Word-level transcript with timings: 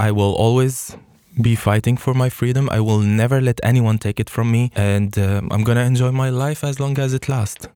I 0.00 0.12
will 0.12 0.34
always 0.34 0.96
be 1.40 1.54
fighting 1.56 1.98
for 1.98 2.16
my 2.16 2.30
freedom. 2.30 2.68
I 2.70 2.80
will 2.80 3.00
never 3.00 3.42
let 3.42 3.60
anyone 3.62 3.98
take 3.98 4.18
it 4.18 4.30
from 4.30 4.50
me. 4.50 4.70
And 4.74 5.18
uh, 5.18 5.42
I'm 5.50 5.62
gonna 5.62 5.84
enjoy 5.84 6.10
my 6.10 6.30
life 6.30 6.66
as 6.66 6.78
long 6.78 6.98
as 6.98 7.12
it 7.12 7.28
lasts. 7.28 7.66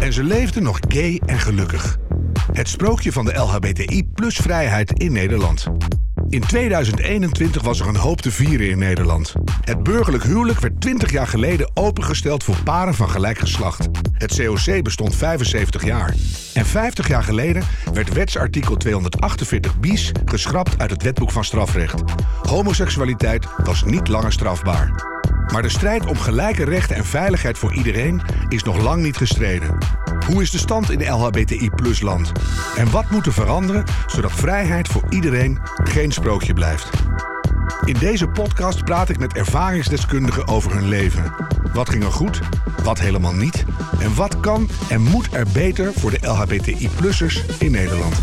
En 0.00 0.12
ze 0.12 0.22
leefde 0.22 0.60
nog 0.60 0.78
gay 0.88 1.20
en 1.26 1.38
gelukkig. 1.38 1.98
Het 2.52 2.68
sprookje 2.68 3.12
van 3.12 3.24
de 3.24 3.34
LHBTI 3.34 4.04
plus 4.14 4.36
vrijheid 4.36 4.92
in 4.92 5.12
Nederland. 5.12 5.66
In 6.34 6.40
2021 6.40 7.62
was 7.62 7.80
er 7.80 7.88
een 7.88 7.96
hoop 7.96 8.20
te 8.20 8.30
vieren 8.30 8.70
in 8.70 8.78
Nederland. 8.78 9.32
Het 9.64 9.82
burgerlijk 9.82 10.24
huwelijk 10.24 10.60
werd 10.60 10.80
20 10.80 11.12
jaar 11.12 11.26
geleden 11.26 11.70
opengesteld 11.74 12.44
voor 12.44 12.62
paren 12.64 12.94
van 12.94 13.10
gelijk 13.10 13.38
geslacht. 13.38 13.88
Het 14.12 14.36
COC 14.36 14.82
bestond 14.82 15.16
75 15.16 15.84
jaar. 15.84 16.14
En 16.54 16.66
50 16.66 17.08
jaar 17.08 17.22
geleden 17.22 17.62
werd 17.92 18.12
wetsartikel 18.12 18.76
248 18.76 19.80
bis 19.80 20.12
geschrapt 20.24 20.78
uit 20.78 20.90
het 20.90 21.02
wetboek 21.02 21.30
van 21.30 21.44
strafrecht. 21.44 22.02
Homoseksualiteit 22.42 23.46
was 23.64 23.84
niet 23.84 24.08
langer 24.08 24.32
strafbaar. 24.32 25.13
Maar 25.52 25.62
de 25.62 25.68
strijd 25.68 26.06
om 26.06 26.18
gelijke 26.18 26.64
rechten 26.64 26.96
en 26.96 27.04
veiligheid 27.04 27.58
voor 27.58 27.74
iedereen 27.74 28.22
is 28.48 28.62
nog 28.62 28.82
lang 28.82 29.02
niet 29.02 29.16
gestreden. 29.16 29.78
Hoe 30.26 30.42
is 30.42 30.50
de 30.50 30.58
stand 30.58 30.90
in 30.90 31.10
LHBTI 31.10 31.70
plus 31.70 32.00
land? 32.00 32.32
En 32.76 32.90
wat 32.90 33.10
moet 33.10 33.26
er 33.26 33.32
veranderen 33.32 33.84
zodat 34.06 34.32
vrijheid 34.32 34.88
voor 34.88 35.02
iedereen 35.08 35.58
geen 35.84 36.12
sprookje 36.12 36.52
blijft? 36.52 36.90
In 37.84 37.96
deze 37.98 38.28
podcast 38.28 38.84
praat 38.84 39.08
ik 39.08 39.18
met 39.18 39.34
ervaringsdeskundigen 39.34 40.48
over 40.48 40.74
hun 40.74 40.88
leven. 40.88 41.34
Wat 41.72 41.88
ging 41.88 42.04
er 42.04 42.12
goed, 42.12 42.40
wat 42.82 42.98
helemaal 42.98 43.34
niet 43.34 43.64
en 44.00 44.14
wat 44.14 44.40
kan 44.40 44.68
en 44.88 45.02
moet 45.02 45.28
er 45.34 45.46
beter 45.52 45.92
voor 45.92 46.10
de 46.10 46.18
LHBTI-plussers 46.20 47.44
in 47.58 47.70
Nederland. 47.70 48.20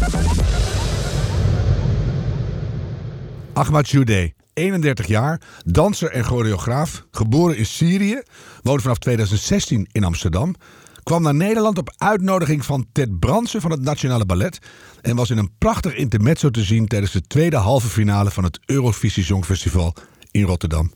Ahmad 3.53 3.89
Joudeh, 3.89 4.29
31 4.53 5.07
jaar, 5.07 5.41
danser 5.65 6.11
en 6.11 6.23
choreograaf, 6.23 7.05
geboren 7.11 7.57
in 7.57 7.65
Syrië, 7.65 8.21
woont 8.61 8.81
vanaf 8.81 8.97
2016 8.97 9.87
in 9.91 10.03
Amsterdam, 10.03 10.55
kwam 11.03 11.21
naar 11.21 11.35
Nederland 11.35 11.77
op 11.77 11.93
uitnodiging 11.97 12.65
van 12.65 12.85
Ted 12.91 13.19
Bransen 13.19 13.61
van 13.61 13.71
het 13.71 13.81
Nationale 13.81 14.25
Ballet 14.25 14.59
en 15.01 15.15
was 15.15 15.29
in 15.29 15.37
een 15.37 15.51
prachtig 15.57 15.95
intermezzo 15.95 16.49
te 16.49 16.63
zien 16.63 16.87
tijdens 16.87 17.11
de 17.11 17.21
tweede 17.21 17.57
halve 17.57 17.87
finale 17.87 18.31
van 18.31 18.43
het 18.43 18.59
Eurovisie 18.65 19.23
Songfestival 19.23 19.95
in 20.31 20.43
Rotterdam. 20.43 20.91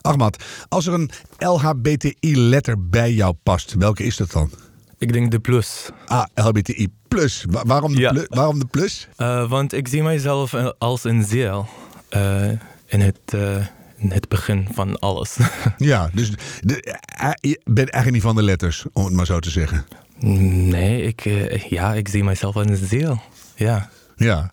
Ahmad, 0.00 0.42
als 0.68 0.86
er 0.86 0.92
een 0.94 1.10
LHBTI-letter 1.38 2.88
bij 2.88 3.12
jou 3.12 3.34
past, 3.42 3.74
welke 3.78 4.02
is 4.04 4.16
dat 4.16 4.30
dan? 4.30 4.50
Ik 4.98 5.12
denk 5.12 5.30
de 5.30 5.38
plus. 5.40 5.88
Ah, 6.06 6.24
LHBTI 6.34 6.88
plus. 7.08 7.44
Wa- 7.50 7.62
waarom, 7.66 7.94
de 7.94 8.00
Ja. 8.00 8.10
plus 8.12 8.26
waarom 8.28 8.58
de 8.58 8.66
plus? 8.66 9.08
Uh, 9.16 9.48
want 9.50 9.72
ik 9.72 9.88
zie 9.88 10.02
mijzelf 10.02 10.54
als 10.78 11.04
een 11.04 11.24
ziel 11.24 11.68
uh, 12.16 12.48
in, 12.90 13.00
het, 13.00 13.20
uh, 13.34 13.66
in 13.96 14.10
het 14.10 14.28
begin 14.28 14.68
van 14.72 14.98
alles. 14.98 15.36
Ja, 15.76 16.10
dus 16.12 16.32
de, 16.60 16.82
eh, 17.18 17.30
je 17.40 17.60
bent 17.64 17.90
eigenlijk 17.90 18.12
niet 18.12 18.22
van 18.22 18.34
de 18.34 18.42
letters, 18.42 18.84
om 18.92 19.04
het 19.04 19.14
maar 19.14 19.26
zo 19.26 19.38
te 19.38 19.50
zeggen. 19.50 19.86
nee, 20.18 21.02
ik, 21.02 21.24
uh, 21.24 21.54
ja, 21.56 21.94
ik 21.94 22.08
zie 22.08 22.24
mijzelf 22.24 22.56
als 22.56 22.66
een 22.66 22.76
ziel. 22.86 23.20
Ja. 23.54 23.88
Ja. 24.16 24.52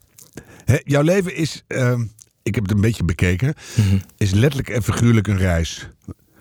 Jouw 0.84 1.02
leven 1.02 1.36
is, 1.36 1.64
ehm, 1.68 2.02
ik 2.44 2.56
heb 2.56 2.64
het 2.64 2.74
een 2.74 2.82
beetje 2.82 3.04
bekeken, 3.04 3.54
Mhm. 3.76 3.98
is 4.18 4.32
letterlijk 4.32 4.70
en 4.70 4.84
figuurlijk 4.84 5.28
een 5.28 5.38
reis. 5.38 5.88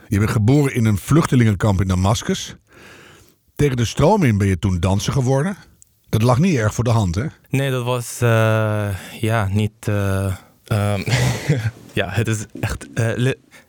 Je 0.08 0.18
bent 0.18 0.30
geboren 0.30 0.74
in 0.74 0.84
een 0.84 0.98
vluchtelingenkamp 0.98 1.80
in 1.80 1.88
Damascus. 1.88 2.56
Tegen 3.56 3.76
de 3.76 3.84
stroom 3.84 4.22
in 4.22 4.38
ben 4.38 4.46
je 4.46 4.58
toen 4.58 4.80
danser 4.80 5.12
geworden. 5.12 5.56
Dat 6.08 6.22
lag 6.22 6.38
niet 6.38 6.56
erg 6.56 6.74
voor 6.74 6.84
de 6.84 6.90
hand, 6.90 7.14
hè? 7.14 7.24
Nee, 7.50 7.70
dat 7.70 7.84
was 7.84 8.18
uh, 8.22 8.88
ja 9.20 9.48
niet. 9.52 9.72
Uh, 9.88 10.34
um, 10.66 11.04
ja, 11.96 12.08
het 12.10 12.28
is 12.28 12.44
echt. 12.60 12.86
Uh, 12.94 13.04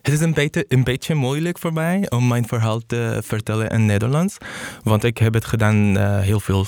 het 0.02 0.14
is 0.14 0.20
een 0.20 0.33
beetje, 0.33 0.66
een 0.67 0.83
beetje 0.83 1.16
moeilijk 1.16 1.59
voor 1.59 1.73
mij 1.73 2.06
om 2.09 2.28
mijn 2.28 2.47
verhaal 2.47 2.80
te 2.88 3.20
vertellen 3.23 3.70
in 3.70 3.86
Nederlands. 3.86 4.38
Want 4.83 5.04
ik 5.04 5.17
heb 5.17 5.33
het 5.33 5.45
gedaan 5.45 5.98
uh, 5.98 6.20
heel 6.20 6.39
veel 6.39 6.66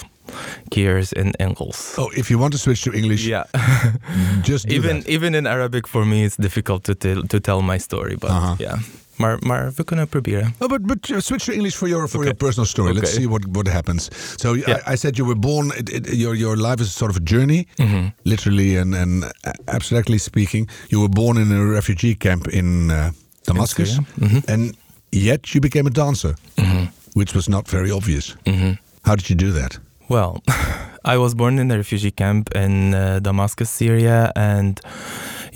keer 0.67 1.07
in 1.09 1.31
Engels. 1.31 1.93
Oh, 1.95 2.13
if 2.15 2.27
you 2.27 2.39
want 2.39 2.51
to 2.51 2.57
switch 2.57 2.81
to 2.81 2.91
English, 2.91 3.25
Yeah. 3.25 3.45
just 4.49 4.65
even 4.65 4.95
that. 4.99 5.07
even 5.07 5.33
in 5.33 5.47
Arabic 5.47 5.87
for 5.87 6.07
me 6.07 6.23
it's 6.23 6.35
difficult 6.35 6.83
to 6.83 6.93
tell 6.93 7.23
to 7.27 7.39
tell 7.39 7.61
my 7.61 7.77
story, 7.79 8.15
but 8.17 8.29
Aha. 8.29 8.55
yeah. 8.57 8.77
Maar, 9.19 9.37
maar 9.39 9.71
we 9.75 9.83
kunnen 9.83 10.07
proberen. 10.07 10.53
Oh, 10.59 10.67
but 10.69 10.81
but 10.87 11.09
uh, 11.09 11.19
switch 11.19 11.43
to 11.45 11.51
English 11.51 11.75
for 11.75 11.87
your 11.87 12.07
for 12.07 12.19
Okay. 12.19 12.23
your 12.31 12.35
personal 12.37 12.65
story. 12.65 12.93
Let's 12.93 13.13
see 13.13 13.27
what 13.27 13.45
what 13.51 13.67
happens. 13.67 14.07
So 14.35 14.53
I- 14.55 14.63
Yeah. 14.65 14.93
I, 14.93 14.97
said 14.97 15.15
you 15.17 15.27
were 15.27 15.39
born. 15.39 15.71
It, 15.77 15.89
it, 15.89 16.07
your 16.13 16.35
your 16.35 16.57
life 16.57 16.81
is 16.83 16.93
sort 16.97 17.11
of 17.11 17.17
a 17.17 17.23
journey, 17.23 17.65
Mhm. 17.77 18.13
literally 18.23 18.77
and 18.79 18.95
and 18.95 19.25
abstractly 19.65 20.17
speaking. 20.17 20.69
You 20.87 20.99
were 21.01 21.09
born 21.13 21.37
in 21.37 21.51
a 21.51 21.65
refugee 21.73 22.15
camp 22.17 22.47
in 22.47 22.89
uh, 22.91 23.09
Damascus, 23.43 23.89
Syria. 23.89 24.05
Mhm. 24.15 24.41
and 24.47 24.73
yet 25.11 25.47
you 25.53 25.59
became 25.61 25.87
a 25.87 25.91
dancer, 25.91 26.33
Mhm. 26.55 26.87
which 27.13 27.33
was 27.33 27.47
not 27.47 27.69
very 27.69 27.91
obvious. 27.91 28.35
Mhm. 28.43 28.77
How 29.01 29.15
did 29.15 29.27
you 29.29 29.35
do 29.35 29.59
that? 29.59 29.79
Well, 30.07 30.41
I 31.13 31.17
was 31.17 31.33
born 31.33 31.59
in 31.59 31.71
a 31.71 31.75
refugee 31.75 32.11
camp 32.13 32.55
in 32.55 32.93
uh, 32.93 33.19
Damascus, 33.21 33.69
Syria, 33.77 34.29
and 34.35 34.79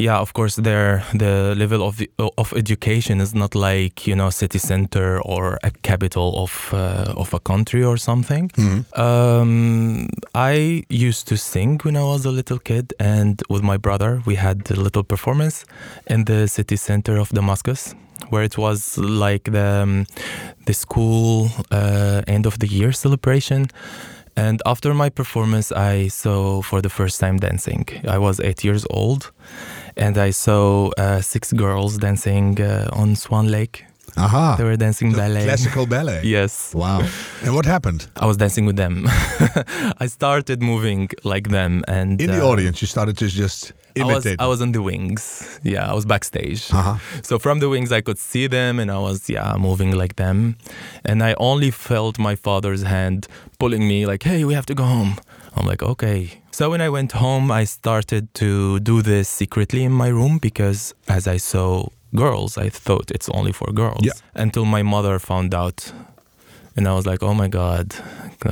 yeah, 0.03 0.19
of 0.19 0.33
course, 0.33 0.55
there 0.61 1.03
the 1.13 1.55
level 1.55 1.81
of 1.81 2.01
of 2.37 2.53
education 2.53 3.21
is 3.21 3.33
not 3.33 3.55
like 3.55 4.07
you 4.09 4.15
know 4.15 4.29
city 4.31 4.59
center 4.59 5.21
or 5.21 5.57
a 5.63 5.71
capital 5.81 6.33
of 6.43 6.69
uh, 6.73 7.21
of 7.21 7.33
a 7.33 7.39
country 7.39 7.83
or 7.83 7.97
something. 7.97 8.51
Um, 8.95 10.07
I 10.35 10.83
used 10.89 11.27
to 11.27 11.35
sing 11.37 11.79
when 11.83 11.95
I 11.95 12.03
was 12.03 12.25
a 12.25 12.31
little 12.31 12.59
kid, 12.59 12.93
and 12.99 13.41
with 13.49 13.63
my 13.63 13.77
brother, 13.77 14.21
we 14.25 14.35
had 14.35 14.57
a 14.71 14.75
little 14.75 15.03
performance 15.03 15.65
in 16.07 16.25
the 16.25 16.47
city 16.47 16.75
center 16.77 17.17
of 17.19 17.29
Damascus. 17.29 17.95
Where 18.29 18.43
it 18.43 18.57
was 18.57 18.97
like 18.97 19.51
the 19.51 19.83
um, 19.83 20.05
the 20.65 20.73
school 20.73 21.49
uh, 21.71 22.21
end 22.27 22.45
of 22.45 22.57
the 22.59 22.67
year 22.67 22.91
celebration, 22.93 23.67
and 24.35 24.61
after 24.65 24.93
my 24.93 25.09
performance, 25.09 25.71
I 25.71 26.09
saw 26.09 26.61
for 26.61 26.81
the 26.81 26.89
first 26.89 27.19
time 27.19 27.37
dancing. 27.37 27.85
I 28.07 28.17
was 28.17 28.39
eight 28.39 28.63
years 28.63 28.85
old, 28.89 29.31
and 29.97 30.17
I 30.17 30.31
saw 30.31 30.89
uh, 30.97 31.21
six 31.21 31.53
girls 31.53 31.97
dancing 31.97 32.59
uh, 32.61 32.89
on 32.93 33.15
Swan 33.15 33.47
Lake. 33.47 33.85
Aha, 34.15 34.55
They 34.57 34.63
were 34.63 34.77
dancing 34.77 35.09
So 35.11 35.17
ballet. 35.17 35.43
classical 35.45 35.85
ballet. 35.95 36.21
Yes. 36.23 36.71
Wow. 36.75 37.01
and 37.43 37.55
what 37.55 37.65
happened 37.65 38.05
I 38.15 38.25
was 38.27 38.37
dancing 38.37 38.65
with 38.67 38.75
them. 38.75 39.07
I 40.03 40.05
started 40.07 40.61
moving 40.61 41.09
like 41.23 41.49
them, 41.49 41.83
and 41.87 42.21
in 42.21 42.29
the 42.29 42.43
uh, 42.45 42.51
audience? 42.51 42.79
You 42.81 42.87
started 42.87 43.17
to 43.17 43.27
just 43.27 43.71
I 43.99 44.03
was 44.03 44.25
imitate. 44.25 44.39
I 44.41 44.45
was 44.47 44.61
on 44.61 44.71
the 44.71 44.81
wings. 44.83 45.59
Yeah, 45.63 45.89
I 45.89 45.93
was 45.95 46.05
backstage. 46.05 46.71
Uh-huh. 46.71 46.97
So 47.23 47.39
from 47.39 47.59
the 47.59 47.69
wings, 47.69 47.91
I 47.91 48.01
could 48.01 48.19
see 48.19 48.45
them, 48.47 48.79
and 48.79 48.91
I 48.91 48.99
was 48.99 49.29
yeah 49.29 49.55
moving 49.57 49.91
like 49.97 50.15
them, 50.15 50.57
and 51.05 51.23
I 51.23 51.33
only 51.39 51.71
felt 51.71 52.19
my 52.19 52.35
father's 52.35 52.83
hand 52.83 53.27
pulling 53.57 53.87
me 53.87 54.05
like, 54.05 54.23
"Hey, 54.29 54.43
we 54.45 54.53
have 54.53 54.65
to 54.67 54.75
go 54.75 54.83
home." 54.83 55.15
I'm 55.55 55.65
like, 55.65 55.81
"Okay." 55.81 56.42
So 56.53 56.69
when 56.69 56.81
I 56.81 56.89
went 56.89 57.13
home, 57.13 57.51
I 57.51 57.63
started 57.63 58.31
to 58.35 58.79
do 58.79 59.01
this 59.01 59.27
secretly 59.27 59.83
in 59.83 59.91
my 59.91 60.09
room 60.09 60.37
because 60.37 60.93
as 61.07 61.27
I 61.27 61.37
saw 61.37 61.87
girls, 62.15 62.59
I 62.59 62.69
thought 62.69 63.09
it's 63.09 63.27
only 63.29 63.51
for 63.51 63.71
girls. 63.71 64.01
Yeah. 64.05 64.11
Until 64.35 64.63
my 64.65 64.83
mother 64.83 65.17
found 65.17 65.55
out. 65.55 65.91
And 66.75 66.87
I 66.87 66.93
was 66.93 67.07
like, 67.07 67.23
oh 67.23 67.33
my 67.33 67.47
God, 67.47 67.95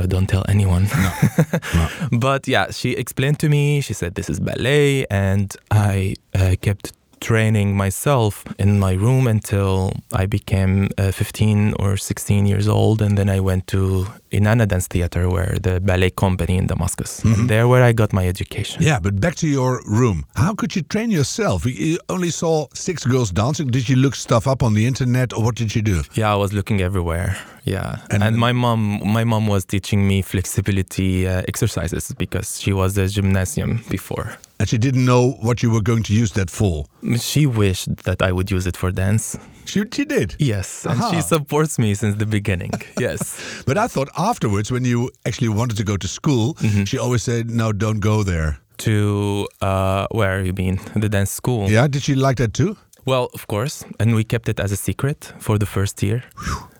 don't 0.07 0.25
tell 0.25 0.43
anyone. 0.49 0.85
No. 0.85 1.11
no. 1.75 1.89
But 2.11 2.47
yeah, 2.47 2.71
she 2.71 2.93
explained 2.93 3.37
to 3.41 3.49
me, 3.49 3.81
she 3.81 3.93
said, 3.93 4.15
this 4.15 4.31
is 4.31 4.39
ballet. 4.39 5.05
And 5.11 5.55
I 5.69 6.15
uh, 6.33 6.55
kept 6.59 6.93
training 7.21 7.77
myself 7.77 8.43
in 8.59 8.79
my 8.79 8.93
room 8.93 9.27
until 9.27 9.93
I 10.11 10.25
became 10.25 10.89
uh, 10.97 11.11
15 11.11 11.75
or 11.79 11.95
16 11.97 12.45
years 12.45 12.67
old. 12.67 13.01
And 13.01 13.17
then 13.17 13.29
I 13.29 13.39
went 13.39 13.67
to 13.67 14.05
Enana 14.31 14.67
Dance 14.67 14.87
Theater, 14.87 15.29
where 15.29 15.57
the 15.61 15.79
ballet 15.79 16.09
company 16.09 16.57
in 16.57 16.67
Damascus. 16.67 17.23
And 17.23 17.49
there 17.49 17.67
where 17.67 17.83
I 17.83 17.93
got 17.93 18.11
my 18.13 18.27
education. 18.27 18.81
Yeah, 18.83 18.99
but 18.99 19.19
back 19.19 19.35
to 19.35 19.47
your 19.47 19.81
room. 19.85 20.25
How 20.35 20.53
could 20.55 20.75
you 20.75 20.81
train 20.81 21.11
yourself? 21.11 21.65
You- 21.65 21.91
You 21.91 21.99
only 22.09 22.31
saw 22.31 22.67
six 22.73 23.05
girls 23.05 23.31
dancing. 23.31 23.67
Did 23.71 23.87
you 23.89 23.95
look 23.97 24.15
stuff 24.15 24.47
up 24.47 24.63
on 24.63 24.73
the 24.73 24.85
internet, 24.85 25.33
or 25.33 25.43
what 25.43 25.55
did 25.55 25.75
you 25.75 25.81
do? 25.81 26.03
Yeah, 26.13 26.33
I 26.33 26.37
was 26.37 26.51
looking 26.53 26.81
everywhere. 26.81 27.35
Yeah, 27.65 27.97
And- 28.09 28.23
and, 28.23 28.37
my 28.37 28.53
mom, 28.53 29.01
my 29.13 29.23
mom 29.23 29.47
was 29.47 29.65
teaching 29.65 30.07
me 30.07 30.21
flexibility 30.23 31.27
uh, 31.27 31.41
exercises 31.47 32.13
because 32.17 32.59
she 32.61 32.73
was 32.73 32.97
a 32.97 33.07
gymnasium 33.07 33.83
before. 33.89 34.27
And 34.61 34.69
she 34.69 34.77
didn't 34.77 35.05
know 35.05 35.31
what 35.41 35.63
you 35.63 35.71
were 35.71 35.81
going 35.81 36.03
to 36.03 36.13
use 36.13 36.31
that 36.33 36.49
for. 36.51 36.85
She 37.17 37.45
wished 37.47 37.89
that 38.03 38.21
I 38.21 38.31
would 38.31 38.51
use 38.51 38.65
it 38.67 38.77
for 38.77 38.91
dance. 38.91 39.37
She, 39.65 39.83
she 39.93 40.05
did. 40.05 40.35
Yes, 40.39 40.85
and 40.85 40.99
Aha. 41.01 41.11
she 41.11 41.21
supports 41.21 41.77
me 41.79 41.95
since 41.95 42.15
the 42.17 42.25
beginning. 42.25 42.71
yes. 42.99 43.63
But 43.65 43.77
I 43.77 43.87
thought 43.87 44.09
afterwards, 44.17 44.71
when 44.71 44.85
you 44.85 45.09
actually 45.25 45.49
wanted 45.49 45.77
to 45.77 45.83
go 45.83 45.97
to 45.97 46.07
school, 46.07 46.53
Mm-hmm. 46.61 46.83
she 46.85 46.97
always 46.99 47.23
said, 47.23 47.49
"No, 47.49 47.71
don't 47.73 47.99
go 47.99 48.23
there." 48.23 48.59
To 48.77 49.47
uh, 49.61 50.05
where 50.11 50.43
you 50.43 50.53
mean 50.53 50.79
the 50.95 51.09
dance 51.09 51.31
school? 51.31 51.69
Yeah, 51.69 51.87
did 51.87 52.01
she 52.03 52.15
like 52.15 52.37
that 52.37 52.53
too? 52.53 52.75
Well, 53.05 53.29
of 53.33 53.45
course, 53.47 53.83
and 53.99 54.15
we 54.15 54.23
kept 54.23 54.47
it 54.49 54.59
as 54.59 54.71
a 54.71 54.75
secret 54.75 55.33
for 55.39 55.57
the 55.59 55.65
first 55.65 56.01
year. 56.03 56.23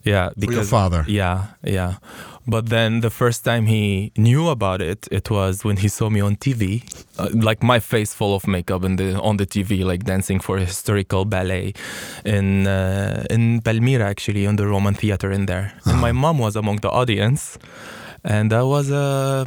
Yeah, 0.04 0.30
For 0.46 0.52
your 0.54 0.64
father. 0.64 1.04
yeah, 1.08 1.48
yeah. 1.64 1.96
But 2.48 2.70
then 2.70 3.02
the 3.02 3.10
first 3.12 3.44
time 3.46 3.68
he 3.68 4.12
knew 4.18 4.50
about 4.50 4.82
it, 4.82 5.08
it 5.12 5.30
was 5.30 5.64
when 5.64 5.78
he 5.78 5.88
saw 5.88 6.10
me 6.10 6.22
on 6.22 6.36
TV, 6.38 6.82
uh, 7.20 7.30
like 7.34 7.62
my 7.62 7.80
face 7.80 8.16
full 8.16 8.34
of 8.34 8.48
makeup 8.48 8.82
the 8.82 9.20
on 9.22 9.38
the 9.38 9.46
TV, 9.46 9.84
like 9.86 10.04
dancing 10.06 10.40
for 10.42 10.58
a 10.58 10.66
historical 10.66 11.24
ballet 11.26 11.74
in 12.26 12.66
uh, 12.68 13.24
in 13.30 13.62
Palmyra, 13.62 14.06
actually, 14.10 14.48
on 14.48 14.56
the 14.56 14.66
Roman 14.66 14.96
theater 14.96 15.32
in 15.32 15.46
there. 15.46 15.74
And 15.86 16.02
my 16.02 16.12
mom 16.12 16.40
was 16.40 16.56
among 16.56 16.78
the 16.82 16.90
audience, 16.90 17.60
and 18.24 18.52
that 18.52 18.66
was 18.66 18.90
a 18.90 19.46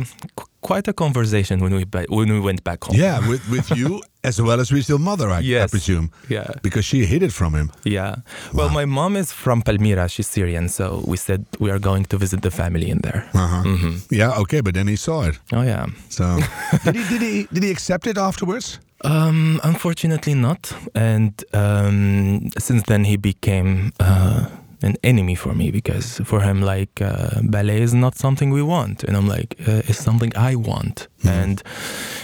quite 0.69 0.87
a 0.90 0.93
conversation 0.93 1.61
when 1.61 1.72
we 1.78 1.84
when 2.08 2.28
we 2.32 2.40
went 2.40 2.61
back 2.64 2.84
home. 2.84 2.96
Yeah, 3.00 3.28
with, 3.28 3.43
with 3.50 3.69
you 3.78 4.00
as 4.25 4.37
well 4.40 4.58
as 4.61 4.70
with 4.72 4.88
your 4.88 4.99
mother, 5.00 5.28
I, 5.38 5.40
I 5.64 5.66
presume. 5.69 6.08
yeah, 6.31 6.46
Because 6.62 6.84
she 6.90 7.05
hid 7.06 7.22
it 7.22 7.32
from 7.32 7.52
him. 7.55 7.69
yeah. 7.84 8.14
Well, 8.52 8.70
my 8.70 8.84
mom 8.87 9.16
is 9.16 9.32
from 9.32 9.62
Palmyra; 9.62 10.08
she's 10.08 10.26
Syrian, 10.26 10.69
so 10.69 10.84
we 11.11 11.16
said 11.16 11.40
we 11.61 11.70
are 11.70 11.78
going 11.81 12.05
to 12.06 12.16
visit 12.19 12.40
the 12.43 12.50
family 12.50 12.88
in 12.90 12.99
there. 13.02 13.22
Uh-huh. 13.34 13.62
hmm 13.62 13.96
Yeah, 14.20 14.40
okay, 14.43 14.62
but 14.62 14.75
then 14.75 14.88
he 14.88 14.96
saw 14.96 15.28
it. 15.28 15.38
Oh 15.52 15.62
yeah. 15.64 15.87
So 16.08 16.25
did 16.84 16.96
he 16.96 17.05
did 17.08 17.22
he 17.22 17.46
did 17.52 17.62
he 17.62 17.70
accept 17.70 18.06
it 18.06 18.16
afterwards? 18.19 18.81
Um, 19.05 19.61
unfortunately 19.62 20.34
not. 20.34 20.72
And 20.94 21.32
um, 21.52 22.49
since 22.58 22.82
then, 22.87 23.05
he 23.05 23.16
became 23.19 23.93
uh, 24.00 24.46
an 24.82 24.97
enemy 25.03 25.35
for 25.35 25.55
me 25.55 25.71
because 25.71 26.21
for 26.25 26.41
him, 26.41 26.62
like, 26.62 27.00
uh, 27.00 27.41
ballet 27.43 27.81
is 27.82 27.94
not 27.94 28.17
something 28.17 28.50
we 28.50 28.62
want. 28.62 29.05
And 29.05 29.17
I'm 29.17 29.26
like, 29.29 29.56
uh, 29.67 29.82
it's 29.88 29.99
something 29.99 30.32
I 30.37 30.55
want. 30.56 31.09
And 31.25 31.62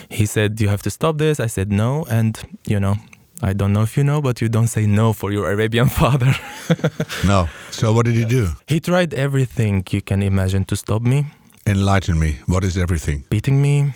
he 0.09 0.27
said, 0.27 0.61
You 0.61 0.69
have 0.69 0.83
to 0.83 0.91
stop 0.91 1.19
this. 1.19 1.41
I 1.41 1.47
said, 1.49 1.71
No. 1.73 2.05
And, 2.11 2.39
you 2.67 2.79
know, 2.81 2.97
I 3.43 3.53
don't 3.55 3.73
know 3.73 3.83
if 3.83 3.97
you 3.97 4.05
know, 4.05 4.21
but 4.21 4.41
you 4.43 4.49
don't 4.49 4.67
say 4.69 4.87
no 4.87 5.13
for 5.13 5.33
your 5.33 5.51
Arabian 5.51 5.89
father. 6.01 6.35
No. 7.27 7.49
So 7.71 7.93
what 7.93 8.05
did 8.07 8.15
he 8.15 8.25
do? 8.25 8.49
he 8.67 8.81
tried 8.81 9.15
everything 9.15 9.85
you 9.91 10.03
can 10.03 10.23
imagine 10.23 10.65
to 10.67 10.77
stop 10.77 11.03
me. 11.03 11.27
Enlighten 11.67 12.19
me. 12.19 12.37
What 12.47 12.65
is 12.65 12.77
everything? 12.77 13.25
beating 13.31 13.63
me, 13.63 13.93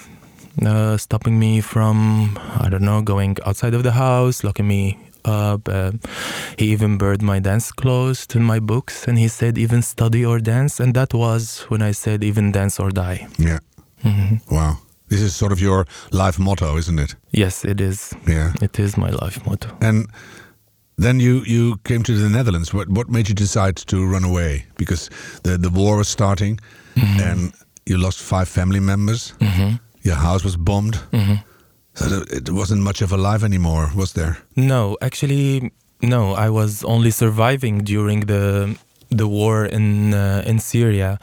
uh, 0.65 0.97
stopping 0.97 1.39
me 1.39 1.61
from, 1.61 2.39
I 2.61 2.69
don't 2.71 2.83
know, 2.85 3.03
going 3.03 3.37
outside 3.45 3.75
of 3.75 3.83
the 3.83 3.93
house, 3.93 4.45
locking 4.45 4.69
me 4.69 4.99
up. 5.25 5.69
Uh, 5.69 5.93
he 6.59 6.73
even 6.73 6.99
burned 6.99 7.23
my 7.23 7.41
dance 7.41 7.73
clothes 7.73 8.27
and 8.35 8.45
my 8.45 8.61
books, 8.61 9.09
and 9.09 9.19
he 9.19 9.29
said, 9.29 9.59
even 9.59 9.83
study 9.83 10.25
or 10.25 10.39
dance. 10.41 10.81
And 10.83 10.95
that 10.95 11.13
was 11.15 11.61
when 11.71 11.83
I 11.83 11.93
said, 11.93 12.23
even 12.25 12.53
dance 12.53 12.79
or 12.83 12.91
die. 12.91 13.27
Yeah. 13.39 13.59
hmm 14.03 14.37
Wow. 14.51 14.79
This 15.09 15.21
is 15.21 15.37
sort 15.37 15.53
of 15.53 15.61
your 15.61 15.87
life 16.11 16.39
motto, 16.39 16.77
isn't 16.77 16.99
it? 16.99 17.15
Yes, 17.31 17.65
it 17.65 17.81
is. 17.81 18.15
Yeah. 18.27 18.53
It 18.63 18.79
is 18.79 18.97
my 18.97 19.11
life 19.11 19.41
motto. 19.47 19.69
And 19.81 20.07
then 20.97 21.21
you, 21.21 21.43
you 21.47 21.77
came 21.85 22.03
to 22.03 22.13
the 22.13 22.29
Netherlands. 22.29 22.73
What 22.73 22.89
what 22.89 23.09
made 23.09 23.29
you 23.29 23.35
decide 23.35 23.75
to 23.87 23.97
run 24.13 24.25
away? 24.25 24.65
Because 24.77 25.11
the, 25.43 25.59
the 25.59 25.71
war 25.71 25.97
was 25.97 26.09
starting 26.09 26.59
and 26.97 27.53
you 27.87 27.99
lost 27.99 28.19
five 28.21 28.47
family 28.49 28.81
members. 28.81 29.35
hmm 29.41 29.75
Your 30.03 30.17
house 30.17 30.45
was 30.45 30.57
bombed. 30.57 30.97
So 31.95 32.25
it 32.31 32.51
wasn't 32.51 32.83
much 32.83 33.03
of 33.03 33.13
a 33.13 33.17
life 33.17 33.45
anymore, 33.45 33.91
was 33.95 34.13
there? 34.13 34.39
No, 34.57 34.97
actually, 35.01 35.73
no. 36.03 36.35
I 36.35 36.51
was 36.51 36.83
only 36.85 37.11
surviving 37.11 37.85
during 37.85 38.27
the 38.27 38.77
the 39.11 39.29
war 39.29 39.65
in 39.65 40.13
uh, 40.15 40.43
in 40.47 40.59
Syria. 40.59 41.19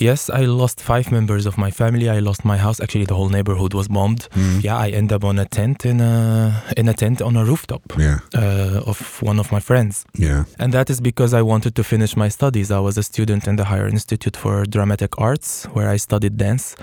Yes, 0.00 0.30
I 0.30 0.44
lost 0.46 0.80
five 0.80 1.10
members 1.10 1.44
of 1.46 1.58
my 1.58 1.70
family. 1.70 2.08
I 2.08 2.20
lost 2.20 2.44
my 2.44 2.56
house. 2.56 2.80
Actually, 2.80 3.06
the 3.06 3.14
whole 3.14 3.28
neighborhood 3.28 3.74
was 3.74 3.88
bombed. 3.88 4.28
Mm. 4.34 4.62
Yeah, 4.62 4.76
I 4.76 4.90
end 4.90 5.12
up 5.12 5.24
on 5.24 5.38
a 5.38 5.44
tent 5.44 5.84
in 5.84 6.00
a 6.00 6.62
in 6.76 6.88
a 6.88 6.94
tent 6.94 7.20
on 7.22 7.36
a 7.36 7.44
rooftop 7.44 7.82
Yeah. 7.98 8.18
uh, 8.34 8.82
of 8.90 9.20
one 9.22 9.40
of 9.40 9.50
my 9.52 9.60
friends, 9.60 10.04
Yeah. 10.14 10.44
and 10.58 10.72
that 10.72 10.88
is 10.90 11.00
because 11.00 11.34
I 11.34 11.42
wanted 11.42 11.74
to 11.74 11.82
finish 11.84 12.16
my 12.16 12.28
studies. 12.30 12.70
I 12.70 12.78
was 12.78 12.96
a 12.98 13.02
student 13.02 13.46
in 13.48 13.56
the 13.56 13.64
Higher 13.64 13.88
Institute 13.88 14.36
for 14.36 14.64
Dramatic 14.66 15.18
Arts, 15.18 15.64
where 15.74 15.88
I 15.94 15.98
studied 15.98 16.36
dance, 16.36 16.76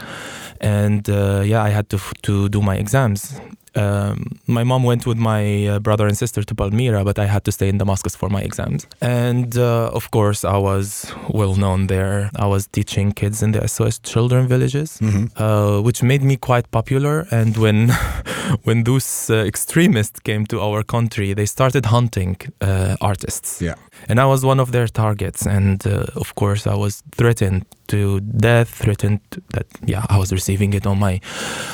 and 0.62 1.09
uh, 1.09 1.41
yeah, 1.45 1.63
I 1.63 1.69
had 1.69 1.88
to 1.89 1.97
f- 1.97 2.13
to 2.23 2.50
do 2.50 2.62
my 2.62 2.75
exams. 2.75 3.33
Um, 3.75 4.39
my 4.48 4.63
mom 4.63 4.83
went 4.83 5.06
with 5.06 5.18
my 5.18 5.68
uh, 5.68 5.80
brother 5.80 6.07
and 6.07 6.18
sister 6.18 6.44
to 6.44 6.56
Palmyra, 6.56 7.04
but 7.04 7.19
I 7.19 7.25
had 7.25 7.44
to 7.45 7.51
stay 7.51 7.68
in 7.69 7.77
Damascus 7.77 8.16
for 8.16 8.30
my 8.30 8.42
exams. 8.42 8.88
And 9.01 9.57
uh, 9.57 9.89
of 9.94 10.12
course, 10.12 10.45
I 10.45 10.57
was 10.57 11.13
well 11.30 11.56
known 11.56 11.88
there. 11.88 12.30
I 12.36 12.48
was 12.48 12.68
teaching 12.68 13.12
kids 13.12 13.42
in 13.42 13.51
the 13.51 13.68
SOS 13.68 14.00
children 14.00 14.48
villages 14.48 15.00
hmm 15.00 15.25
uh, 15.38 15.81
which 15.81 16.04
made 16.04 16.24
me 16.24 16.38
quite 16.38 16.69
popular. 16.72 17.27
And 17.31 17.57
when 17.57 17.89
when 18.63 18.83
those 18.83 19.30
uh, 19.30 19.45
extremists 19.45 20.19
came 20.19 20.45
to 20.45 20.60
our 20.62 20.83
country, 20.83 21.33
they 21.33 21.45
started 21.45 21.86
hunting 21.86 22.38
uh, 22.62 22.95
artists. 23.01 23.62
Yeah. 23.62 23.75
And 24.09 24.19
I 24.19 24.25
was 24.25 24.43
one 24.45 24.59
of 24.61 24.71
their 24.71 24.87
targets. 24.87 25.45
And 25.47 25.85
uh, 25.87 26.05
of 26.15 26.35
course, 26.35 26.67
I 26.67 26.75
was 26.75 27.03
threatened 27.17 27.65
to 27.87 28.19
death. 28.19 28.69
Threatened 28.69 29.19
that 29.53 29.65
yeah, 29.85 30.05
I 30.09 30.17
was 30.17 30.31
receiving 30.31 30.73
it 30.73 30.85
on 30.85 30.99
my 30.99 31.19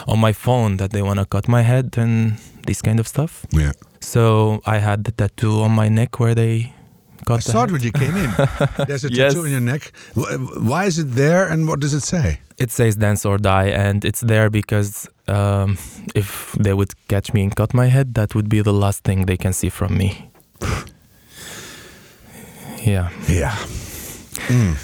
on 0.08 0.20
my 0.20 0.34
phone 0.34 0.78
that 0.78 0.92
they 0.92 1.02
want 1.02 1.20
to 1.20 1.26
cut 1.26 1.48
my 1.48 1.62
head 1.62 1.98
and 1.98 2.38
this 2.68 2.82
kind 2.82 3.00
of 3.00 3.08
stuff. 3.08 3.46
Yeah. 3.52 3.72
So 4.00 4.62
I 4.66 4.78
had 4.80 5.04
the 5.04 5.12
tattoo 5.12 5.62
on 5.62 5.72
my 5.72 5.90
neck 5.90 6.20
where 6.20 6.34
they 6.36 6.74
cut. 7.26 7.34
I 7.34 7.38
the 7.38 7.52
saw 7.52 7.64
it 7.66 7.72
when 7.72 7.82
you 7.84 7.92
came 7.92 8.16
in. 8.16 8.32
There's 8.88 9.04
a 9.06 9.10
Yes. 9.12 9.34
tattoo 9.34 9.46
in 9.46 9.52
your 9.52 9.62
neck. 9.62 9.92
Why 10.70 10.86
is 10.86 10.98
it 10.98 11.12
there 11.16 11.48
and 11.52 11.68
what 11.68 11.80
does 11.82 11.94
it 11.94 12.04
say? 12.04 12.40
It 12.58 12.72
says 12.72 12.96
dance 12.96 13.26
or 13.26 13.38
die, 13.40 13.70
and 13.88 14.06
it's 14.06 14.22
there 14.22 14.50
because 14.50 15.10
um, 15.28 15.78
if 16.16 16.56
they 16.60 16.74
would 16.74 16.94
catch 17.08 17.34
me 17.34 17.42
and 17.44 17.56
cut 17.56 17.74
my 17.74 17.88
head, 17.88 18.14
that 18.14 18.36
would 18.36 18.50
be 18.50 18.62
the 18.62 18.74
last 18.74 19.04
thing 19.04 19.26
they 19.26 19.38
can 19.38 19.54
see 19.54 19.70
from 19.70 19.98
me. 19.98 20.30
Yeah, 22.86 23.10
Yeah. 23.30 23.56
Mm. 24.50 24.76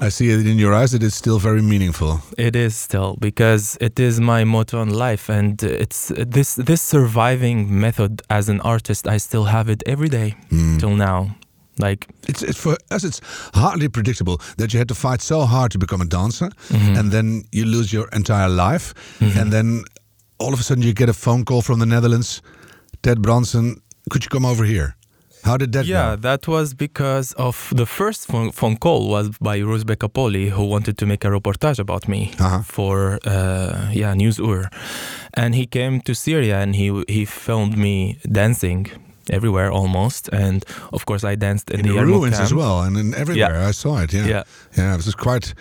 I 0.00 0.10
see 0.10 0.30
it 0.30 0.46
in 0.46 0.58
your 0.58 0.72
eyes 0.74 0.92
that 0.92 1.02
it's 1.02 1.16
still 1.16 1.38
very 1.40 1.60
meaningful. 1.62 2.20
it 2.38 2.54
is 2.54 2.76
still 2.76 3.16
because 3.20 3.76
it 3.80 3.98
is 3.98 4.20
my 4.20 4.44
motto 4.44 4.80
in 4.82 4.90
life, 4.90 5.28
and 5.28 5.60
it's 5.62 6.12
this 6.14 6.54
this 6.54 6.80
surviving 6.82 7.80
method 7.80 8.22
as 8.30 8.48
an 8.48 8.60
artist. 8.60 9.06
I 9.08 9.18
still 9.18 9.44
have 9.44 9.68
it 9.72 9.82
every 9.86 10.08
day 10.08 10.34
Mm. 10.52 10.78
till 10.78 10.94
now. 10.96 11.30
Like, 11.80 12.06
It's, 12.28 12.42
it's 12.42 12.58
for 12.60 12.76
us. 12.94 13.04
It's 13.04 13.20
hardly 13.54 13.88
predictable 13.88 14.36
that 14.56 14.72
you 14.72 14.78
had 14.78 14.88
to 14.88 14.94
fight 14.94 15.22
so 15.22 15.40
hard 15.46 15.70
to 15.72 15.78
become 15.78 16.02
a 16.02 16.08
dancer, 16.08 16.48
mhm, 16.70 16.98
and 16.98 17.10
then 17.12 17.44
you 17.52 17.64
lose 17.64 17.92
your 17.96 18.08
entire 18.12 18.48
life, 18.48 18.94
mhm. 19.20 19.36
and 19.40 19.52
then 19.52 19.84
all 20.38 20.52
of 20.52 20.60
a 20.60 20.62
sudden 20.62 20.82
you 20.84 20.92
get 20.92 21.08
a 21.08 21.12
phone 21.12 21.44
call 21.44 21.62
from 21.62 21.78
the 21.80 21.86
Netherlands. 21.86 22.42
Ted 23.02 23.18
Brandsen, 23.18 23.80
could 24.10 24.22
you 24.24 24.28
come 24.30 24.48
over 24.48 24.64
here? 24.66 24.94
How 25.44 25.56
did 25.56 25.72
that 25.72 25.86
yeah, 25.86 26.10
go? 26.16 26.16
that 26.22 26.46
was 26.48 26.74
because 26.74 27.32
of 27.36 27.72
the 27.74 27.86
first 27.86 28.26
phone, 28.26 28.52
phone 28.52 28.76
call 28.76 29.08
was 29.08 29.30
by 29.40 29.60
Roozbeh 29.60 29.96
Kaboly, 29.96 30.50
who 30.50 30.64
wanted 30.64 30.96
to 30.98 31.06
make 31.06 31.24
a 31.24 31.28
reportage 31.30 31.78
about 31.78 32.08
me 32.08 32.32
Uh-huh. 32.38 32.62
for 32.62 33.18
uh, 33.26 33.90
yeah 33.92 34.14
Nieuwsuur, 34.14 34.68
and 35.34 35.54
he 35.54 35.66
came 35.66 36.00
to 36.02 36.14
Syria 36.14 36.60
and 36.62 36.74
he 36.76 37.04
he 37.08 37.24
filmed 37.24 37.76
me 37.76 38.18
dancing 38.32 38.86
everywhere 39.30 39.70
almost, 39.70 40.28
and 40.32 40.64
of 40.92 41.04
course 41.04 41.22
I 41.32 41.36
danced 41.36 41.70
in, 41.70 41.80
In 41.80 41.86
the, 41.86 42.04
ruins 42.04 42.38
as 42.40 42.52
well, 42.52 42.80
and 42.82 42.96
in 42.96 43.14
everywhere. 43.14 43.68
I 43.68 43.72
saw 43.72 44.02
it. 44.02 44.12
Yeah, 44.12 44.26
Yeah, 44.28 44.42
yeah. 44.76 44.94
It 44.94 45.04
was 45.06 45.14
quite. 45.14 45.54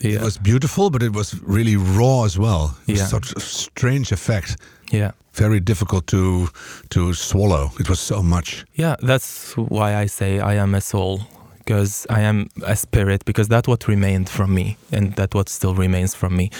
yeah, 0.00 0.16
It 0.18 0.22
was 0.22 0.38
beautiful, 0.38 0.90
but 0.90 1.02
it 1.02 1.12
was 1.14 1.34
really 1.46 1.76
raw 1.76 2.24
as 2.24 2.36
well. 2.38 2.64
It 2.86 2.92
was 2.92 3.00
Yeah. 3.00 3.06
such 3.10 3.32
a 3.36 3.40
strange 3.40 4.12
effect. 4.12 4.56
yeah. 4.92 5.10
Very 5.38 5.60
difficult 5.60 6.06
to 6.06 6.48
to 6.88 7.12
swallow. 7.14 7.70
It 7.78 7.88
was 7.88 8.00
so 8.00 8.22
much. 8.22 8.64
Yeah, 8.74 8.96
that's 9.06 9.54
why 9.56 10.02
I 10.02 10.08
say 10.08 10.40
I 10.40 10.54
am 10.62 10.74
a 10.74 10.80
soul 10.80 11.20
because 11.58 12.06
I 12.18 12.20
am 12.20 12.48
a 12.62 12.74
spirit 12.76 13.24
because 13.24 13.48
that 13.48 13.66
what 13.66 13.88
remained 13.88 14.28
from 14.28 14.54
me 14.54 14.76
and 14.92 15.14
that 15.16 15.34
what 15.34 15.48
still 15.48 15.74
remains 15.74 16.14
from 16.14 16.36
me 16.36 16.50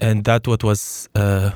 and 0.00 0.24
that 0.24 0.46
what 0.48 0.64
was 0.64 1.08
uh, 1.14 1.50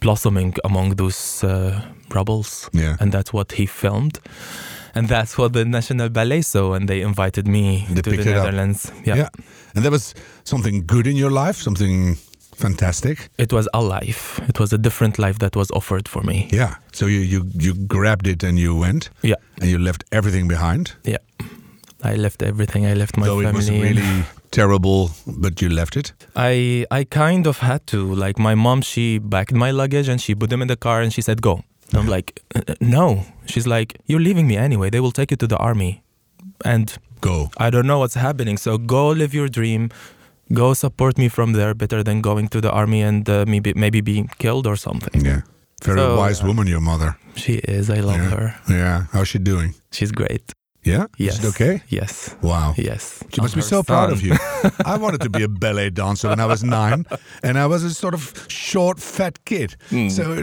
blossoming 0.00 0.54
among 0.64 0.96
those 0.96 1.44
uh, 1.44 1.80
rubbles 2.14 2.68
Yeah. 2.72 2.96
and 3.00 3.12
that's 3.12 3.32
what 3.32 3.52
he 3.52 3.66
filmed 3.66 4.18
and 4.96 5.08
that's 5.08 5.38
what 5.38 5.52
the 5.52 5.64
National 5.64 6.08
Ballet 6.08 6.42
saw 6.42 6.74
and 6.74 6.88
they 6.88 7.02
invited 7.02 7.46
me 7.46 7.86
They 7.90 8.02
to 8.02 8.10
the. 8.10 8.24
Netherlands. 8.24 8.90
Yeah. 9.06 9.16
Yeah. 9.16 9.28
And 9.74 9.84
there 9.84 9.92
was 9.92 10.14
something 10.44 10.86
good 10.86 11.06
in 11.06 11.16
your 11.16 11.30
life, 11.30 11.62
something 11.62 12.16
fantastic. 12.56 13.28
It 13.38 13.52
was 13.52 13.68
a 13.72 13.80
life. 13.80 14.40
It 14.48 14.58
was 14.58 14.72
a 14.72 14.78
different 14.78 15.18
life 15.18 15.38
that 15.38 15.56
was 15.56 15.70
offered 15.70 16.08
for 16.08 16.22
me. 16.22 16.48
Yeah. 16.52 16.74
So 16.92 17.06
you 17.06 17.20
you 17.20 17.44
you 17.58 17.74
grabbed 17.74 18.26
it 18.26 18.42
and 18.44 18.58
you 18.58 18.74
went. 18.80 19.10
Yeah. 19.22 19.36
And 19.60 19.70
you 19.70 19.78
left 19.78 20.04
everything 20.10 20.48
behind. 20.48 20.92
Yeah. 21.04 21.18
I 22.02 22.16
left 22.16 22.42
everything. 22.42 22.84
I 22.86 22.94
left 22.94 23.16
my 23.16 23.26
Though 23.26 23.42
family. 23.42 23.48
it 23.50 23.56
was 23.56 23.70
really 23.70 24.24
terrible, 24.50 25.10
but 25.26 25.62
you 25.62 25.68
left 25.70 25.96
it. 25.96 26.12
I 26.36 26.84
I 26.90 27.04
kind 27.04 27.46
of 27.46 27.58
had 27.58 27.86
to. 27.86 28.14
Like 28.26 28.38
my 28.38 28.54
mom, 28.54 28.82
she 28.82 29.18
backed 29.18 29.54
my 29.54 29.72
luggage 29.72 30.08
and 30.08 30.20
she 30.20 30.34
put 30.34 30.50
them 30.50 30.60
in 30.62 30.68
the 30.68 30.76
car 30.76 31.00
and 31.02 31.12
she 31.12 31.22
said, 31.22 31.40
"Go." 31.40 31.62
And 31.90 31.98
I'm 32.00 32.08
like, 32.08 32.42
"Uh, 32.54 32.60
uh, 32.68 32.74
"No." 32.80 33.24
She's 33.46 33.66
like, 33.66 33.98
"You're 34.06 34.20
leaving 34.24 34.46
me 34.46 34.56
anyway. 34.56 34.90
They 34.90 35.00
will 35.00 35.12
take 35.12 35.30
you 35.30 35.36
to 35.38 35.46
the 35.46 35.56
army." 35.56 36.02
And 36.64 36.98
Go. 37.20 37.48
I 37.56 37.70
don't 37.70 37.86
know 37.86 37.98
what's 38.00 38.16
happening. 38.16 38.58
So 38.58 38.76
go 38.76 39.08
live 39.08 39.32
your 39.32 39.48
dream. 39.48 39.88
Go 40.54 40.74
support 40.74 41.18
me 41.18 41.28
from 41.28 41.52
there. 41.52 41.74
Better 41.74 42.02
than 42.02 42.20
going 42.22 42.48
to 42.48 42.60
the 42.60 42.70
army 42.70 43.02
and 43.02 43.28
uh, 43.28 43.44
maybe 43.46 43.72
maybe 43.74 44.00
being 44.00 44.28
killed 44.38 44.66
or 44.66 44.76
something. 44.76 45.24
Yeah. 45.26 45.40
Very 45.84 45.98
So, 45.98 46.16
wise 46.16 46.42
uh, 46.42 46.46
woman, 46.46 46.66
your 46.66 46.80
mother. 46.80 47.16
She 47.36 47.54
is. 47.78 47.90
I 47.90 48.00
love 48.00 48.22
Yeah. 48.22 48.30
her. 48.36 48.54
Yeah. 48.68 49.02
How's 49.12 49.28
she 49.28 49.38
doing? 49.38 49.74
She's 49.90 50.12
great. 50.12 50.52
Yeah? 50.84 51.06
Yes. 51.16 51.38
Is 51.38 51.44
it 51.44 51.48
okay? 51.48 51.82
Yes. 51.88 52.34
Wow. 52.42 52.74
Yes. 52.76 53.22
She 53.32 53.40
must 53.40 53.54
be 53.54 53.62
so 53.62 53.82
proud 53.82 54.12
of 54.12 54.22
you. 54.22 54.34
I 54.84 54.96
wanted 54.96 55.20
to 55.22 55.30
be 55.30 55.42
a 55.42 55.48
ballet 55.48 55.90
dancer 55.90 56.28
when 56.28 56.40
I 56.40 56.46
was 56.46 56.62
nine, 56.62 57.06
and 57.42 57.58
I 57.58 57.66
was 57.66 57.82
a 57.84 57.90
sort 57.94 58.14
of 58.14 58.32
short, 58.48 59.00
fat 59.00 59.44
kid. 59.44 59.76
So, 60.10 60.42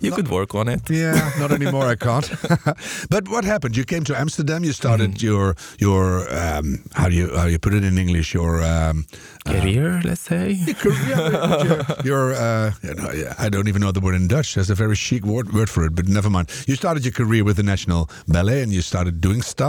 You 0.00 0.12
could 0.12 0.28
work 0.28 0.54
on 0.54 0.68
it. 0.68 0.90
yeah, 0.90 1.32
not 1.38 1.52
anymore. 1.52 1.86
I 1.86 1.96
can't. 1.96 2.30
but 3.10 3.28
what 3.28 3.44
happened? 3.44 3.76
You 3.76 3.84
came 3.84 4.04
to 4.04 4.18
Amsterdam. 4.18 4.64
You 4.64 4.72
started 4.72 5.22
your 5.22 5.54
your 5.78 6.26
um, 6.30 6.66
how 6.92 7.08
do 7.08 7.14
you 7.14 7.26
how 7.36 7.44
do 7.46 7.50
you 7.50 7.58
put 7.58 7.74
it 7.74 7.84
in 7.84 7.98
English? 7.98 8.34
Your 8.34 8.62
um, 8.62 9.06
Career, 9.44 10.00
let's 10.04 10.20
say. 10.20 10.56
career. 10.78 11.16
your, 11.64 11.84
your 12.04 12.24
uh, 12.34 12.72
you 12.82 12.94
know, 12.94 13.10
I 13.38 13.48
don't 13.48 13.68
even 13.68 13.80
know 13.82 13.90
the 13.92 14.00
word 14.00 14.14
in 14.14 14.28
Dutch. 14.28 14.54
There's 14.54 14.70
a 14.70 14.74
very 14.74 14.94
chic 14.94 15.24
word, 15.24 15.52
word 15.52 15.68
for 15.68 15.84
it, 15.84 15.94
but 15.94 16.06
never 16.08 16.30
mind. 16.30 16.48
You 16.68 16.76
started 16.76 17.04
your 17.04 17.12
career 17.12 17.42
with 17.42 17.56
the 17.56 17.62
National 17.64 18.08
Ballet, 18.28 18.62
and 18.62 18.72
you 18.72 18.82
started 18.82 19.20
doing 19.20 19.42
stuff. 19.42 19.61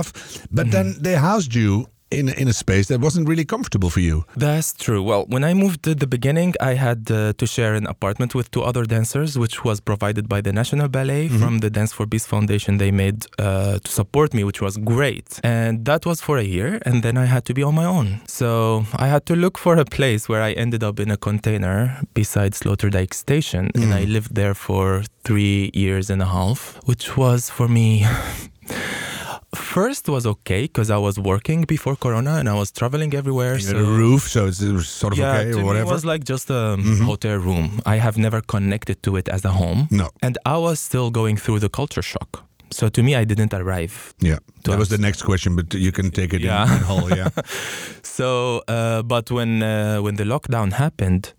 But 0.52 0.72
then 0.72 0.96
they 1.00 1.16
housed 1.16 1.54
you 1.56 1.88
in 2.14 2.30
in 2.30 2.48
a 2.48 2.54
space 2.54 2.88
that 2.88 3.00
wasn't 3.02 3.28
really 3.28 3.46
comfortable 3.46 3.90
for 3.90 4.00
you. 4.00 4.24
That's 4.36 4.74
true. 4.74 5.02
Well, 5.10 5.26
when 5.28 5.44
I 5.44 5.54
moved 5.54 5.88
at 5.88 6.00
the 6.00 6.08
beginning, 6.08 6.54
I 6.62 6.74
had 6.76 7.12
uh, 7.12 7.34
to 7.34 7.46
share 7.46 7.74
an 7.74 7.88
apartment 7.88 8.36
with 8.36 8.52
two 8.52 8.64
other 8.70 8.86
dancers, 8.86 9.38
which 9.38 9.64
was 9.64 9.80
provided 9.80 10.26
by 10.30 10.42
the 10.42 10.54
National 10.54 10.88
Ballet 10.88 11.28
from 11.40 11.60
the 11.60 11.70
Dance 11.70 11.92
for 11.94 12.06
Peace 12.08 12.26
Foundation. 12.26 12.78
They 12.78 12.92
made 12.92 13.26
uh, 13.40 13.80
to 13.86 13.92
support 13.92 14.34
me, 14.34 14.44
which 14.44 14.62
was 14.62 14.78
great. 14.78 15.40
And 15.44 15.86
that 15.86 16.06
was 16.06 16.22
for 16.22 16.38
a 16.38 16.48
year. 16.58 16.80
And 16.86 17.04
then 17.04 17.18
I 17.18 17.26
had 17.26 17.44
to 17.46 17.54
be 17.54 17.64
on 17.64 17.76
my 17.76 17.86
own. 17.86 18.08
So 18.28 18.86
I 19.06 19.08
had 19.08 19.26
to 19.26 19.36
look 19.36 19.58
for 19.58 19.78
a 19.78 19.86
place 19.86 20.30
where 20.30 20.42
I 20.50 20.52
ended 20.54 20.84
up 20.84 21.00
in 21.00 21.10
a 21.12 21.18
container 21.18 22.02
beside 22.14 22.52
Sloterdijk 22.54 23.14
Station. 23.14 23.72
And 23.76 23.94
I 23.94 24.04
lived 24.06 24.36
there 24.36 24.54
for 24.54 25.04
three 25.24 25.72
years 25.74 26.10
and 26.10 26.22
a 26.22 26.30
half, 26.38 26.80
which 26.86 27.18
was 27.18 27.50
for 27.50 27.68
me. 27.68 28.06
First 29.56 30.10
was 30.10 30.26
okay 30.26 30.62
because 30.64 30.90
I 30.90 30.98
was 30.98 31.18
working 31.20 31.62
before 31.68 31.96
Corona 31.96 32.36
and 32.40 32.48
I 32.50 32.54
was 32.54 32.72
traveling 32.72 33.14
everywhere. 33.14 33.58
Had 33.58 33.76
a 33.76 33.84
roof, 33.84 34.28
so 34.30 34.48
it's 34.48 34.62
it 34.62 34.72
was 34.74 34.88
sort 34.90 35.14
of 35.14 35.20
yeah, 35.20 35.38
okay 35.40 35.54
or 35.54 35.64
whatever. 35.66 35.90
it 35.90 35.94
was 35.94 36.04
like 36.06 36.24
just 36.24 36.50
a 36.50 36.78
hotel 37.06 37.38
room. 37.38 37.80
I 37.86 37.98
have 37.98 38.18
never 38.18 38.42
connected 38.42 39.02
to 39.04 39.16
it 39.18 39.30
as 39.30 39.46
a 39.46 39.50
home. 39.52 39.88
no, 39.92 40.10
And 40.22 40.38
I 40.46 40.58
was 40.58 40.80
still 40.80 41.12
going 41.12 41.38
through 41.38 41.60
the 41.60 41.70
culture 41.70 42.02
shock. 42.02 42.44
So 42.72 42.90
to 42.90 43.04
me, 43.04 43.14
I 43.16 43.24
didn't 43.26 43.54
arrive. 43.54 44.14
yeah, 44.20 44.40
that 44.64 44.78
was 44.80 44.90
the 44.90 44.98
next 44.98 45.22
question, 45.24 45.56
but 45.56 45.74
you 45.76 45.92
can 45.92 46.10
take 46.12 46.34
it 46.34 46.42
Yeah. 46.42 46.66
in, 46.66 46.72
in 46.78 46.84
whole. 46.84 47.10
Yeah, 47.18 47.30
So, 48.04 48.62
uh, 48.68 49.04
but 49.04 49.30
when 49.32 49.62
uh, 49.62 50.02
when 50.02 50.16
the 50.16 50.24
lockdown 50.26 50.72
happened, 50.74 51.34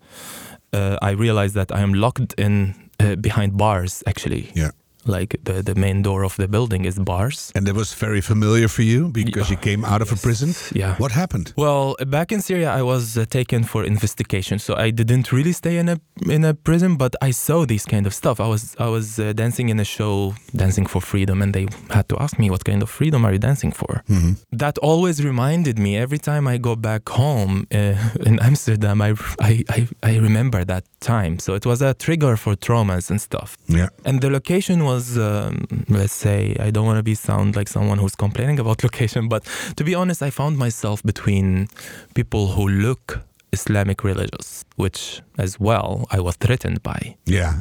uh, 0.72 0.96
I 1.02 1.10
realized 1.10 1.54
that 1.54 1.72
I 1.72 1.80
am 1.82 1.92
locked 1.94 2.34
in 2.38 2.74
uh, 3.00 3.16
behind 3.16 3.56
bars. 3.56 4.02
Actually, 4.06 4.50
yeah. 4.54 4.70
Like 5.06 5.36
the 5.44 5.62
the 5.62 5.74
main 5.74 6.02
door 6.02 6.24
of 6.24 6.36
the 6.36 6.48
building 6.48 6.84
is 6.84 6.98
bars. 6.98 7.50
And 7.54 7.66
that 7.66 7.74
was 7.74 7.94
very 7.94 8.20
familiar 8.20 8.68
for 8.68 8.82
you 8.82 9.08
because 9.08 9.50
you 9.50 9.56
came 9.60 9.84
out 9.84 10.02
of 10.02 10.12
a 10.12 10.16
prison. 10.16 10.54
Yeah. 10.74 10.96
What 10.98 11.12
happened? 11.12 11.52
Well, 11.56 11.94
back 12.06 12.32
in 12.32 12.40
Syria, 12.42 12.70
I 12.80 12.82
was 12.82 13.16
uh, 13.16 13.24
taken 13.28 13.64
for 13.64 13.84
investigation, 13.84 14.58
so 14.58 14.74
I 14.86 14.90
didn't 14.92 15.26
really 15.32 15.52
stay 15.52 15.76
in 15.78 15.88
a 15.88 15.96
in 16.30 16.44
a 16.44 16.54
prison, 16.54 16.96
but 16.96 17.12
I 17.28 17.32
saw 17.32 17.66
this 17.66 17.84
kind 17.86 18.06
of 18.06 18.12
stuff. 18.14 18.36
I 18.40 18.48
was 18.54 18.62
I 18.78 18.88
was 18.96 19.06
uh, 19.18 19.24
dancing 19.42 19.68
in 19.70 19.78
a 19.80 19.84
show, 19.96 20.34
dancing 20.56 20.86
for 20.92 21.00
freedom, 21.02 21.42
and 21.42 21.52
they 21.56 21.66
had 21.90 22.06
to 22.08 22.16
ask 22.24 22.38
me, 22.38 22.46
"What 22.54 22.64
kind 22.64 22.82
of 22.82 22.88
freedom 22.90 23.24
are 23.24 23.32
you 23.36 23.40
dancing 23.48 23.72
for?" 23.80 23.92
Mhm. 24.08 24.36
That 24.62 24.78
always 24.90 25.16
reminded 25.30 25.76
me 25.78 25.90
every 26.04 26.18
time 26.30 26.44
I 26.54 26.58
go 26.68 26.74
back 26.76 27.02
home 27.08 27.52
uh, 27.74 27.94
in 28.28 28.34
Amsterdam. 28.50 28.96
I, 29.08 29.10
I 29.50 29.52
I 29.76 29.80
I 30.10 30.12
remember 30.28 30.60
that 30.72 30.84
time, 31.00 31.34
so 31.44 31.50
it 31.60 31.64
was 31.70 31.80
a 31.82 31.92
trigger 32.06 32.34
for 32.44 32.52
traumas 32.66 33.10
and 33.10 33.20
stuff. 33.28 33.48
Yeah, 33.78 33.88
And 34.08 34.20
the 34.24 34.30
location 34.38 34.78
was, 34.90 34.93
um, 35.18 35.54
let's 35.88 36.12
say, 36.26 36.56
I 36.66 36.70
don't 36.70 36.86
want 36.86 36.98
to 36.98 37.02
be 37.02 37.14
sound 37.14 37.56
like 37.56 37.68
someone 37.68 37.98
who's 37.98 38.16
complaining 38.16 38.58
about 38.60 38.82
location, 38.88 39.28
but 39.28 39.42
to 39.76 39.82
be 39.84 39.94
honest, 39.94 40.22
I 40.22 40.30
found 40.30 40.56
myself 40.58 41.02
between 41.02 41.68
people 42.14 42.42
who 42.54 42.64
look 42.68 43.20
Islamic 43.52 43.98
religious, 44.02 44.64
which 44.76 45.22
as 45.38 45.52
well 45.60 46.06
I 46.16 46.18
was 46.26 46.34
threatened 46.44 46.78
by. 46.82 47.00
yeah. 47.24 47.52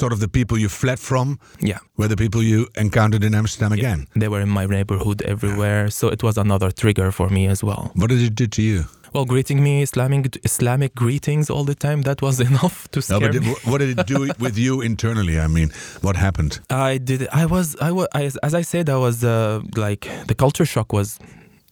Sort 0.00 0.12
of 0.14 0.18
the 0.20 0.28
people 0.28 0.56
you 0.64 0.68
fled 0.70 0.98
from 0.98 1.38
Yeah. 1.60 1.78
were 1.98 2.08
the 2.08 2.16
people 2.16 2.40
you 2.42 2.66
encountered 2.76 3.22
in 3.24 3.34
Amsterdam 3.34 3.72
again. 3.72 4.06
They 4.16 4.28
were 4.28 4.40
in 4.40 4.48
my 4.48 4.64
neighborhood 4.66 5.20
everywhere, 5.22 5.90
so 5.90 6.08
it 6.08 6.22
was 6.22 6.38
another 6.38 6.70
trigger 6.70 7.12
for 7.12 7.28
me 7.28 7.46
as 7.54 7.62
well. 7.62 7.90
What 7.94 8.08
did 8.10 8.22
it 8.22 8.34
do 8.34 8.46
to 8.46 8.62
you? 8.62 8.84
Well, 9.14 9.24
greeting 9.24 9.62
me 9.62 9.82
Islamic 9.82 10.38
Islamic 10.44 10.94
greetings 10.96 11.48
all 11.48 11.62
the 11.64 11.76
time, 11.76 12.02
that 12.02 12.20
was 12.20 12.40
enough 12.50 12.88
to 12.90 12.98
No, 12.98 13.02
scare 13.02 13.20
but 13.20 13.32
did, 13.32 13.42
me. 13.42 13.54
what 13.64 13.78
did 13.78 13.96
it 13.98 14.06
do 14.08 14.28
with 14.40 14.58
you 14.58 14.80
internally? 14.80 15.38
I 15.38 15.46
mean, 15.46 15.70
what 16.02 16.16
happened? 16.16 16.58
I 16.68 16.98
did. 16.98 17.28
I 17.32 17.46
was. 17.46 17.76
I 17.80 17.92
was. 17.92 18.08
I, 18.12 18.24
as 18.42 18.54
I 18.54 18.62
said, 18.62 18.88
I 18.90 18.96
was 18.96 19.22
uh, 19.22 19.60
like 19.76 20.08
the 20.26 20.34
culture 20.34 20.66
shock 20.66 20.92
was 20.92 21.18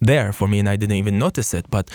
there 0.02 0.32
for 0.32 0.49
me, 0.49 0.59
and 0.59 0.68
I 0.68 0.76
didn't 0.76 0.97
even 0.97 1.18
notice 1.18 1.54
it. 1.54 1.66
But 1.71 1.90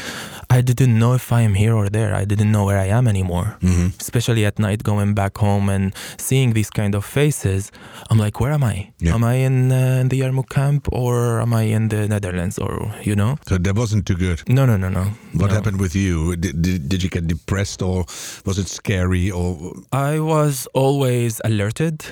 I 0.50 0.62
didn't 0.62 0.98
know 0.98 1.14
if 1.14 1.32
I 1.32 1.42
am 1.42 1.54
here 1.54 1.76
or 1.76 1.90
there. 1.90 2.16
I 2.16 2.26
didn't 2.26 2.52
know 2.52 2.66
where 2.66 2.80
I 2.80 2.88
am 2.88 3.08
anymore. 3.08 3.58
Mm-hmm. 3.62 3.88
Especially 4.00 4.46
at 4.46 4.58
night, 4.58 4.84
going 4.84 5.14
back 5.14 5.38
home 5.38 5.70
and 5.70 5.94
seeing 6.18 6.54
these 6.54 6.70
kind 6.70 6.96
of 6.96 7.06
faces, 7.06 7.72
I'm 8.10 8.18
like, 8.18 8.40
where 8.40 8.52
am 8.52 8.64
I? 8.64 8.92
Yeah. 9.00 9.14
Am 9.14 9.24
I 9.24 9.36
in, 9.36 9.72
uh, 9.72 10.02
in 10.02 10.10
the 10.10 10.22
Yarmouk 10.22 10.50
camp 10.50 10.88
or 10.92 11.42
am 11.42 11.54
I 11.54 11.64
in 11.64 11.90
the 11.90 12.08
Netherlands 12.08 12.58
or 12.58 12.94
you 13.04 13.16
know? 13.16 13.38
So 13.48 13.58
that 13.58 13.76
wasn't 13.76 14.06
too 14.06 14.16
good. 14.16 14.42
No, 14.48 14.66
no, 14.66 14.78
no, 14.78 14.90
no. 14.90 15.06
What 15.34 15.50
no. 15.50 15.56
happened 15.56 15.80
with 15.80 15.96
you? 15.96 16.36
Did, 16.36 16.62
did, 16.62 16.90
did 16.90 17.04
you 17.04 17.10
get 17.10 17.28
depressed 17.28 17.82
or 17.82 18.06
was 18.46 18.58
it 18.58 18.68
scary 18.68 19.30
or 19.32 19.74
I 19.92 20.20
was 20.20 20.68
always 20.74 21.42
alerted. 21.44 22.06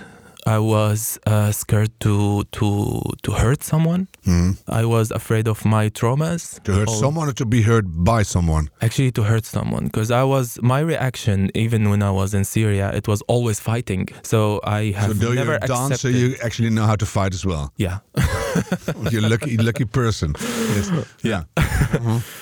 I 0.48 0.60
was 0.60 1.18
uh, 1.26 1.52
scared 1.52 1.90
to 2.02 2.44
to 2.52 3.02
to 3.24 3.32
hurt 3.32 3.64
someone. 3.64 4.08
Mhm. 4.26 4.58
I 4.68 4.86
was 4.86 5.10
afraid 5.12 5.48
of 5.48 5.66
my 5.66 5.90
traumas. 5.90 6.62
to 6.64 6.72
hurt 6.74 6.88
All- 6.88 7.00
someone 7.00 7.28
or 7.30 7.34
to 7.34 7.46
be 7.46 7.62
hurt 7.64 7.86
by 7.88 8.24
someone? 8.24 8.70
Actually, 8.82 9.12
to 9.14 9.24
hurt 9.24 9.46
someone, 9.46 9.86
because 9.86 10.12
I 10.12 10.24
was 10.24 10.60
my 10.62 10.82
reaction, 10.82 11.50
even 11.56 11.90
when 11.90 12.02
I 12.04 12.12
was 12.12 12.34
in 12.34 12.44
Syria, 12.46 12.92
it 12.94 13.08
was 13.08 13.22
always 13.28 13.60
fighting. 13.60 14.10
So 14.22 14.60
I 14.64 14.92
So 14.92 14.98
have 15.00 15.20
though 15.20 15.34
never 15.34 15.56
a 15.62 15.68
dancer, 15.68 16.10
you 16.12 16.36
actually 16.44 16.70
know 16.70 16.86
how 16.86 16.96
to 16.96 17.06
fight 17.06 17.34
as 17.34 17.44
well. 17.46 17.72
yeah. 17.78 17.98
You're 19.12 19.26
a 19.26 19.30
lucky, 19.30 19.58
lucky 19.58 19.86
person. 19.86 20.36
Yes. 20.76 20.92
Yeah. 21.24 21.44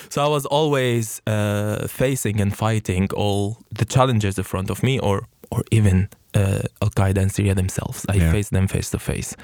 So 0.10 0.18
I 0.26 0.28
was 0.28 0.46
always 0.46 1.22
uh, 1.26 1.88
facing 1.88 2.42
and 2.42 2.52
fighting 2.56 3.08
all 3.16 3.58
the 3.80 3.86
challenges 3.86 4.38
in 4.38 4.44
front 4.44 4.70
of 4.70 4.84
me, 4.84 5.00
or 5.00 5.22
or 5.52 5.64
even 5.72 6.10
Al 6.36 6.90
Qaeda 6.90 7.18
and 7.22 7.32
Syria 7.32 7.54
themselves. 7.56 8.06
I 8.10 8.16
Yeah. 8.18 8.32
face 8.32 8.50
them 8.50 8.68
face 8.68 8.90
to 8.92 9.00
face, 9.00 9.36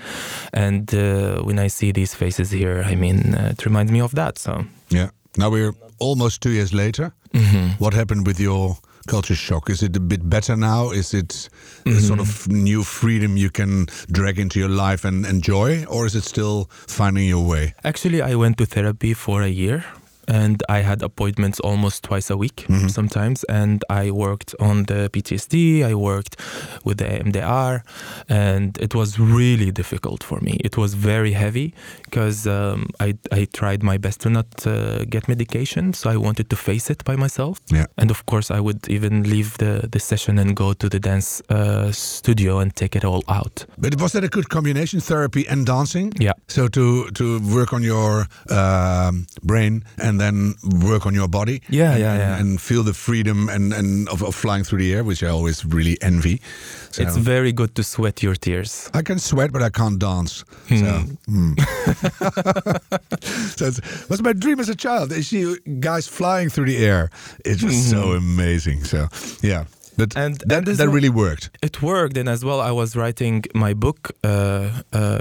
and 0.53 0.93
uh, 0.93 1.41
when 1.46 1.60
I 1.65 1.69
see 1.69 1.91
these 1.93 2.15
faces 2.17 2.51
here, 2.51 2.84
I 2.91 2.96
mean, 2.96 3.36
uh, 3.36 3.50
it 3.51 3.65
reminds 3.65 3.91
me 3.91 4.01
of 4.01 4.12
that. 4.15 4.38
So. 4.39 4.65
Yeah. 4.89 5.10
Now 5.38 5.50
we're 5.51 5.74
almost 6.00 6.41
two 6.41 6.51
years 6.51 6.72
later. 6.74 7.12
Mhm. 7.34 7.79
What 7.79 7.93
happened 7.93 8.25
with 8.27 8.39
your 8.39 8.77
culture 9.08 9.36
shock? 9.36 9.69
Is 9.69 9.81
it 9.81 9.96
a 9.96 10.00
bit 10.00 10.22
better 10.29 10.55
now? 10.58 10.91
Is 10.91 11.13
it 11.13 11.50
a 11.86 12.00
sort 12.01 12.19
of 12.19 12.48
new 12.48 12.84
freedom 12.84 13.38
you 13.38 13.50
can 13.51 13.86
drag 14.12 14.39
into 14.39 14.60
your 14.60 14.69
life 14.69 15.08
and 15.08 15.25
enjoy? 15.25 15.86
Or 15.88 16.05
is 16.05 16.15
it 16.15 16.24
still 16.24 16.69
finding 16.88 17.27
your 17.29 17.46
way? 17.48 17.74
Actually, 17.84 18.22
I 18.22 18.36
went 18.36 18.58
to 18.58 18.65
therapy 18.65 19.13
for 19.13 19.41
a 19.43 19.48
year 19.50 19.84
and 20.29 20.62
I 20.69 20.79
had 20.79 21.01
appointments 21.01 21.59
almost 21.59 22.03
twice 22.03 22.29
a 22.29 22.38
week 22.38 22.65
sometimes. 22.88 23.43
And 23.45 23.83
I 23.89 24.12
worked 24.12 24.55
on 24.59 24.83
the 24.83 25.09
PTSD, 25.09 25.83
I 25.83 25.95
worked 25.95 26.39
with 26.83 26.98
the 27.00 27.05
EMDR, 27.05 27.81
and 28.29 28.77
it 28.77 28.93
was 28.93 29.19
really 29.19 29.71
difficult 29.71 30.24
for 30.24 30.39
me. 30.39 30.59
It 30.63 30.77
was 30.77 30.93
very 30.93 31.33
heavy 31.33 31.74
because 32.03 32.45
um, 32.48 32.88
I, 33.00 33.17
I 33.31 33.45
tried 33.53 33.81
my 33.83 33.98
best 33.98 34.21
to 34.21 34.29
not 34.29 34.67
uh, 34.67 35.05
get 35.05 35.27
medication. 35.27 35.93
So 35.93 36.09
I 36.09 36.17
wanted 36.17 36.50
to 36.51 36.55
face 36.55 36.89
it 36.89 37.03
by 37.03 37.15
myself. 37.15 37.59
Yeah. 37.71 37.86
And 37.98 38.12
of 38.12 38.25
course, 38.25 38.51
I 38.51 38.59
would 38.59 38.88
even 38.88 39.24
leave 39.24 39.57
the, 39.57 39.89
the 39.91 40.00
session 40.00 40.38
and 40.38 40.55
go 40.55 40.74
to 40.74 40.89
the 40.89 41.00
dance 41.00 41.41
uh, 41.50 41.91
studio 41.91 42.59
and 42.59 42.75
take 42.75 42.95
it 42.95 43.03
all 43.03 43.24
out. 43.27 43.65
But 43.77 43.93
it 43.93 44.01
was 44.01 44.12
that 44.13 44.24
a 44.24 44.29
good 44.29 44.50
combination, 44.50 45.00
therapy 45.00 45.48
and 45.48 45.65
dancing? 45.65 46.13
Yeah. 46.19 46.33
So 46.48 46.67
to 46.67 47.09
to 47.12 47.39
work 47.39 47.74
on 47.74 47.83
your 47.83 48.27
um, 48.50 49.27
brain 49.43 49.83
and 49.98 50.18
then 50.19 50.55
work 50.89 51.05
on 51.05 51.13
your 51.15 51.27
body. 51.27 51.61
Yeah, 51.69 51.91
and, 51.91 51.99
yeah, 51.99 52.11
and- 52.13 52.19
yeah. 52.19 52.38
And 52.39 52.61
feel 52.61 52.83
the 52.83 52.93
freedom 52.93 53.49
and, 53.49 53.73
and 53.73 54.07
of, 54.09 54.21
of 54.23 54.35
flying 54.35 54.63
through 54.63 54.79
the 54.79 54.93
air, 54.93 55.03
which 55.03 55.23
I 55.23 55.27
always 55.29 55.63
really 55.65 55.97
envy. 56.01 56.41
So 56.91 57.03
It's 57.03 57.17
very 57.17 57.51
good 57.51 57.75
to 57.75 57.83
sweat 57.83 58.23
your 58.23 58.35
tears. 58.35 58.89
I 58.93 59.01
can 59.03 59.19
sweat, 59.19 59.51
but 59.51 59.61
I 59.61 59.69
can't 59.69 59.99
dance. 59.99 60.43
So, 60.67 61.03
hmm. 61.27 61.53
so 63.55 63.65
it 63.67 64.09
was 64.09 64.21
my 64.21 64.33
dream 64.33 64.59
as 64.59 64.69
a 64.69 64.75
child. 64.75 65.13
I 65.13 65.21
see 65.21 65.55
guys 65.79 66.07
flying 66.07 66.49
through 66.49 66.65
the 66.65 66.77
air. 66.85 67.09
It 67.45 67.61
was 67.63 67.89
so 67.89 68.13
amazing. 68.13 68.83
So 68.85 69.07
yeah, 69.41 69.65
but 69.99 70.09
And- 70.25 70.37
that 70.51 70.67
and 70.67 70.77
that 70.81 70.89
really 70.97 71.13
worked. 71.23 71.45
It 71.67 71.75
worked, 71.91 72.15
and 72.21 72.27
as 72.35 72.41
well, 72.47 72.59
I 72.69 72.71
was 72.81 72.89
writing 73.01 73.35
my 73.65 73.73
book 73.85 74.01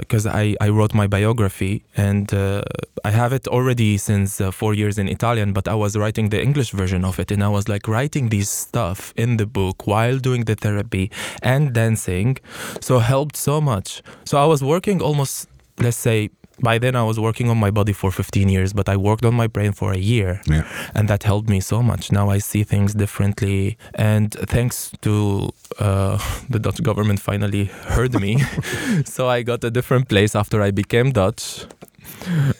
because 0.03 0.25
I, 0.43 0.45
I 0.65 0.69
wrote 0.77 0.93
my 1.01 1.07
biography, 1.17 1.73
and 2.07 2.25
uh, 2.33 2.61
I 3.09 3.11
have 3.21 3.31
it 3.39 3.45
already 3.55 3.91
since 4.09 4.29
uh, 4.41 4.51
four 4.61 4.71
years 4.81 4.95
in 5.01 5.07
Italian. 5.17 5.49
But 5.57 5.65
I 5.67 5.75
was 5.85 5.91
writing 6.01 6.25
the 6.29 6.41
English 6.47 6.71
version 6.81 7.01
of 7.09 7.19
it, 7.21 7.29
and 7.33 7.41
I 7.43 7.51
was 7.57 7.65
like 7.73 7.85
writing 7.95 8.25
these 8.35 8.49
stuff 8.65 8.99
in 9.23 9.29
the 9.41 9.45
book 9.59 9.77
while 9.93 10.17
doing 10.27 10.41
the 10.49 10.55
therapy 10.65 11.05
and 11.53 11.63
dancing, 11.81 12.37
so 12.81 12.93
helped 13.13 13.35
so 13.37 13.55
much. 13.71 13.89
So 14.29 14.33
I 14.43 14.45
was 14.53 14.61
working 14.73 14.97
almost, 15.01 15.47
let's 15.85 15.97
say, 16.09 16.29
by 16.61 16.77
then 16.77 16.95
I 16.95 17.03
was 17.03 17.19
working 17.19 17.49
on 17.49 17.57
my 17.57 17.71
body 17.71 17.93
for 17.93 18.11
15 18.11 18.49
years, 18.49 18.73
but 18.73 18.89
I 18.89 18.97
worked 18.97 19.25
on 19.25 19.33
my 19.33 19.47
brain 19.47 19.71
for 19.71 19.91
a 19.91 19.97
year. 19.97 20.41
Yeah. 20.45 20.67
And 20.95 21.07
that 21.09 21.23
helped 21.23 21.49
me 21.49 21.59
so 21.59 21.81
much. 21.81 22.11
Now 22.11 22.29
I 22.29 22.39
see 22.39 22.63
things 22.63 22.93
differently. 22.93 23.77
And 23.95 24.33
thanks 24.33 24.91
to 25.01 25.51
uh, 25.79 26.17
the 26.49 26.59
Dutch 26.59 26.81
government 26.83 27.19
finally 27.19 27.65
heard 27.65 28.19
me. 28.19 28.39
so 29.05 29.27
I 29.27 29.43
got 29.43 29.63
a 29.63 29.71
different 29.71 30.09
place 30.09 30.35
after 30.35 30.61
I 30.61 30.71
became 30.71 31.11
Dutch. 31.11 31.65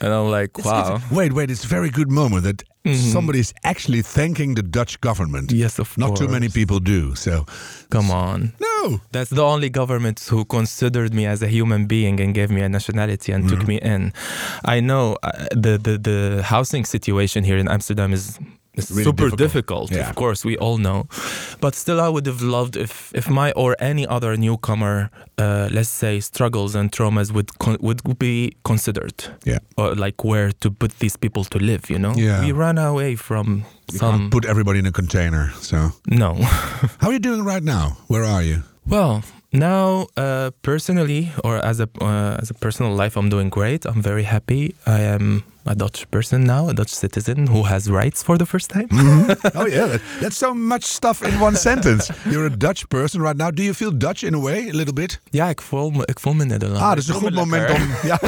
And 0.02 0.14
I'm 0.14 0.30
like, 0.32 0.58
wow. 0.66 0.96
it's- 0.96 1.12
wait, 1.12 1.34
wait, 1.34 1.50
it's 1.52 1.64
a 1.66 1.68
very 1.68 1.90
good 1.90 2.10
moment 2.12 2.44
that 2.44 2.64
Mhm. 2.86 3.12
somebody 3.14 3.40
is 3.40 3.54
actually 3.64 4.02
thanking 4.02 4.56
the 4.56 4.64
Dutch 4.64 5.00
government. 5.02 5.52
Yes, 5.52 5.80
of 5.80 5.88
course. 5.90 5.98
Not 5.98 6.08
course. 6.10 6.20
too 6.22 6.28
many 6.30 6.48
people 6.50 6.80
do. 6.80 7.14
So, 7.16 7.46
Come 7.90 8.10
on. 8.12 8.54
no. 8.60 9.00
That's 9.12 9.30
the 9.30 9.44
only 9.44 9.70
government 9.70 10.20
who 10.32 10.46
considered 10.46 11.14
me 11.14 11.26
as 11.28 11.42
a 11.42 11.48
human 11.48 11.86
being 11.88 12.22
and 12.22 12.34
gave 12.34 12.50
me 12.50 12.62
a 12.62 12.70
nationality 12.70 13.34
and 13.34 13.50
took 13.50 13.60
Mm-hmm. 13.60 13.68
me 13.68 13.94
in. 13.96 14.14
I 14.76 14.80
know 14.80 15.18
uh, 15.24 15.32
the, 15.52 15.78
the 15.78 15.98
the 15.98 16.42
housing 16.44 16.86
situation 16.86 17.44
here 17.44 17.58
in 17.60 17.68
Amsterdam 17.68 18.14
is. 18.14 18.40
Is 18.80 18.92
Really 18.92 19.04
super 19.04 19.30
difficult. 19.30 19.40
difficult, 19.40 19.92
Yeah. 19.92 20.10
of 20.10 20.16
course, 20.16 20.48
we 20.50 20.56
all 20.58 20.78
know. 20.78 21.06
But 21.62 21.76
still, 21.76 22.00
I 22.00 22.08
would 22.10 22.26
have 22.28 22.42
loved 22.42 22.76
if, 22.76 23.12
if 23.14 23.30
my 23.30 23.52
or 23.56 23.76
any 23.80 24.06
other 24.08 24.38
newcomer, 24.38 25.10
uh, 25.38 25.68
let's 25.72 25.90
say, 25.90 26.20
struggles 26.22 26.76
and 26.76 26.92
traumas 26.92 27.32
would 27.32 27.50
would 27.82 28.02
be 28.20 28.52
considered, 28.64 29.14
Yeah. 29.46 29.60
or 29.78 29.96
like 30.06 30.24
where 30.24 30.52
to 30.60 30.72
put 30.72 30.92
these 31.00 31.18
people 31.18 31.44
to 31.46 31.60
live. 31.60 31.82
You 31.90 32.00
know, 32.00 32.14
Yeah. 32.18 32.46
we 32.46 32.52
run 32.52 32.78
away 32.78 33.16
from 33.18 33.64
You 33.92 34.00
some. 34.00 34.12
can't 34.20 34.32
put 34.32 34.46
everybody 34.46 34.80
in 34.80 34.86
a 34.86 34.92
container. 34.92 35.52
So, 35.62 35.78
no, 36.08 36.34
how 37.02 37.08
are 37.10 37.14
you 37.14 37.20
doing 37.20 37.44
right 37.46 37.64
now? 37.64 37.98
Where 38.08 38.24
are 38.26 38.44
you? 38.44 38.64
Well, 38.88 39.22
now 39.52 40.08
uh, 40.18 40.50
personally, 40.62 41.32
or 41.44 41.58
as 41.66 41.80
a 41.80 41.88
uh, 42.02 42.42
as 42.42 42.50
a 42.50 42.54
personal 42.54 42.94
life, 43.04 43.20
I'm 43.20 43.30
doing 43.30 43.50
great. 43.50 43.86
I'm 43.86 44.02
very 44.02 44.24
happy. 44.24 44.74
I 44.86 45.00
am 45.16 45.44
a 45.70 45.76
Dutch 45.76 46.10
person 46.10 46.44
now, 46.44 46.68
a 46.68 46.74
Dutch 46.74 46.90
citizen 46.90 47.48
who 47.48 47.64
has 47.64 47.90
rights 47.90 48.24
for 48.24 48.38
the 48.38 48.46
first 48.46 48.70
time. 48.70 48.88
oh 49.56 49.68
yeah, 49.68 49.86
that, 49.86 50.02
that's 50.20 50.38
so 50.38 50.54
much 50.54 50.84
stuff 50.84 51.22
in 51.22 51.40
one 51.40 51.56
sentence. 51.56 52.12
You're 52.32 52.48
a 52.48 52.58
Dutch 52.58 52.90
person 52.90 53.22
right 53.22 53.38
now. 53.38 53.52
Do 53.52 53.62
you 53.64 53.74
feel 53.74 53.92
Dutch 53.92 54.24
in 54.24 54.34
a 54.34 54.40
way, 54.40 54.70
a 54.70 54.74
little 54.74 54.94
bit? 54.94 55.20
ja, 55.32 55.50
ik 55.50 55.62
voel 55.62 55.90
me, 55.90 56.06
ik 56.06 56.20
voel 56.20 56.34
me 56.34 56.46
Nederlander. 56.46 56.84
Ah, 56.84 56.90
dat 56.90 56.98
is 56.98 57.08
een 57.08 57.14
goed 57.14 57.34
moment 57.34 57.70
om. 57.70 57.90
Ja. 58.04 58.20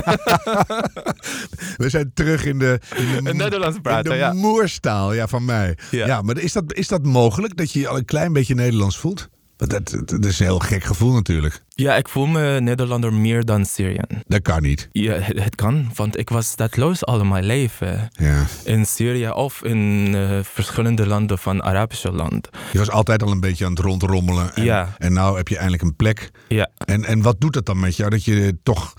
We 1.77 1.89
zijn 1.89 2.12
terug 2.13 2.45
in 2.45 2.60
de, 2.60 2.79
in 2.95 3.24
de, 3.24 3.33
Nederlands 3.33 3.77
praten, 3.81 4.12
in 4.12 4.17
de 4.17 4.24
ja. 4.24 4.33
moerstaal 4.33 5.13
ja, 5.13 5.27
van 5.27 5.45
mij. 5.45 5.77
Ja. 5.91 6.05
Ja. 6.05 6.21
maar 6.21 6.38
is 6.38 6.53
dat, 6.53 6.74
is 6.74 6.88
dat 6.88 7.03
mogelijk 7.03 7.57
dat 7.57 7.71
je 7.71 7.79
je 7.79 7.88
al 7.88 7.98
een 7.98 8.05
klein 8.05 8.33
beetje 8.33 8.55
Nederlands 8.55 8.98
voelt? 8.98 9.29
Dat, 9.68 9.89
dat, 9.89 10.10
dat 10.10 10.25
is 10.25 10.39
een 10.39 10.46
heel 10.46 10.60
gek 10.60 10.84
gevoel 10.84 11.13
natuurlijk. 11.13 11.62
Ja, 11.70 11.96
ik 11.96 12.10
voel 12.10 12.25
me 12.25 12.60
Nederlander 12.62 13.13
meer 13.13 13.46
dan 13.46 13.65
Syrian. 13.65 14.08
Dat 14.27 14.41
kan 14.41 14.62
niet. 14.62 14.89
Ja, 14.91 15.13
het, 15.13 15.39
het 15.44 15.56
kan, 15.56 15.91
want 15.96 16.18
ik 16.18 16.30
was 16.30 16.48
stateloos 16.48 17.06
al 17.06 17.24
mijn 17.25 17.44
leven. 17.46 18.10
Ja. 18.12 18.46
In 18.63 18.86
Syrië 18.86 19.30
of 19.30 19.63
in 19.63 20.12
eh, 20.15 20.39
verschillende 20.44 21.08
landen 21.08 21.38
van 21.38 21.63
Arabische 21.63 22.12
land. 22.12 22.50
Je 22.72 22.77
was 22.77 22.89
altijd 22.89 23.24
al 23.24 23.32
een 23.32 23.39
beetje 23.39 23.65
aan 23.65 23.72
het 23.72 23.80
rondrommelen. 23.80 24.56
En, 24.56 24.63
Ja. 24.63 24.96
en 24.98 25.13
nou 25.13 25.38
heb 25.38 25.48
je 25.48 25.56
eindelijk 25.56 25.84
een 25.84 25.96
plek. 25.96 26.32
Ja. 26.48 26.70
En, 26.86 27.06
en 27.06 27.22
wat 27.22 27.41
doet 27.41 27.53
dat 27.53 27.65
dan 27.65 27.80
met 27.80 27.96
jou? 27.96 28.10
Dat 28.10 28.25
je 28.25 28.58
toch 28.63 28.94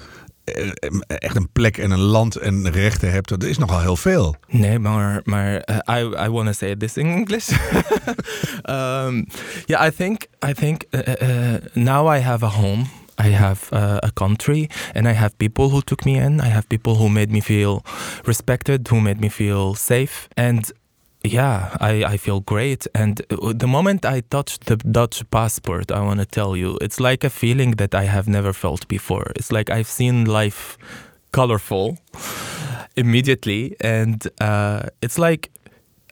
echt 1.06 1.36
een 1.36 1.48
plek 1.52 1.78
en 1.78 1.90
een 1.90 2.00
land 2.00 2.36
en 2.36 2.70
rechten 2.70 3.10
hebt. 3.12 3.28
Dat 3.28 3.44
is 3.44 3.58
nogal 3.58 3.80
heel 3.80 3.96
veel. 3.96 4.36
Nee, 4.48 4.78
maar, 4.78 5.20
maar 5.24 5.52
uh, 5.70 5.98
I, 5.98 6.24
I 6.24 6.28
want 6.28 6.46
to 6.46 6.52
say 6.52 6.76
this 6.76 6.96
in 6.96 7.06
English. 7.06 7.48
um, 8.62 9.26
yeah, 9.66 9.86
I 9.86 9.90
think 9.96 10.26
I 10.48 10.52
think 10.52 10.84
uh, 10.90 11.54
now 11.72 12.14
I 12.14 12.18
have 12.18 12.44
a 12.44 12.48
home. 12.48 12.84
I 13.24 13.28
have 13.28 13.76
a 14.02 14.10
country, 14.14 14.68
and 14.94 15.06
I 15.06 15.12
have 15.12 15.36
people 15.36 15.68
who 15.68 15.80
took 15.80 16.04
me 16.04 16.12
in. 16.12 16.40
I 16.40 16.48
have 16.48 16.66
people 16.66 16.94
who 16.94 17.08
made 17.08 17.30
me 17.30 17.40
feel 17.40 17.82
respected, 18.24 18.88
who 18.88 19.00
made 19.00 19.20
me 19.20 19.28
feel 19.28 19.74
safe, 19.74 20.28
and 20.34 20.72
yeah, 21.24 21.76
I, 21.80 22.04
I 22.04 22.16
feel 22.16 22.40
great. 22.40 22.86
And 22.94 23.20
uh, 23.30 23.52
the 23.54 23.66
moment 23.66 24.04
I 24.04 24.20
touched 24.20 24.66
the 24.66 24.76
Dutch 24.76 25.28
passport, 25.30 25.90
I 25.92 26.00
want 26.00 26.20
to 26.20 26.26
tell 26.26 26.56
you, 26.56 26.78
it's 26.80 27.00
like 27.00 27.24
a 27.24 27.30
feeling 27.30 27.72
that 27.72 27.94
I 27.94 28.04
have 28.04 28.28
never 28.28 28.52
felt 28.52 28.88
before. 28.88 29.32
It's 29.36 29.52
like 29.52 29.70
I've 29.70 29.88
seen 29.88 30.24
life 30.24 30.76
colorful 31.32 31.98
immediately, 32.96 33.76
and 33.80 34.26
uh, 34.40 34.88
it's 35.00 35.18
like 35.18 35.50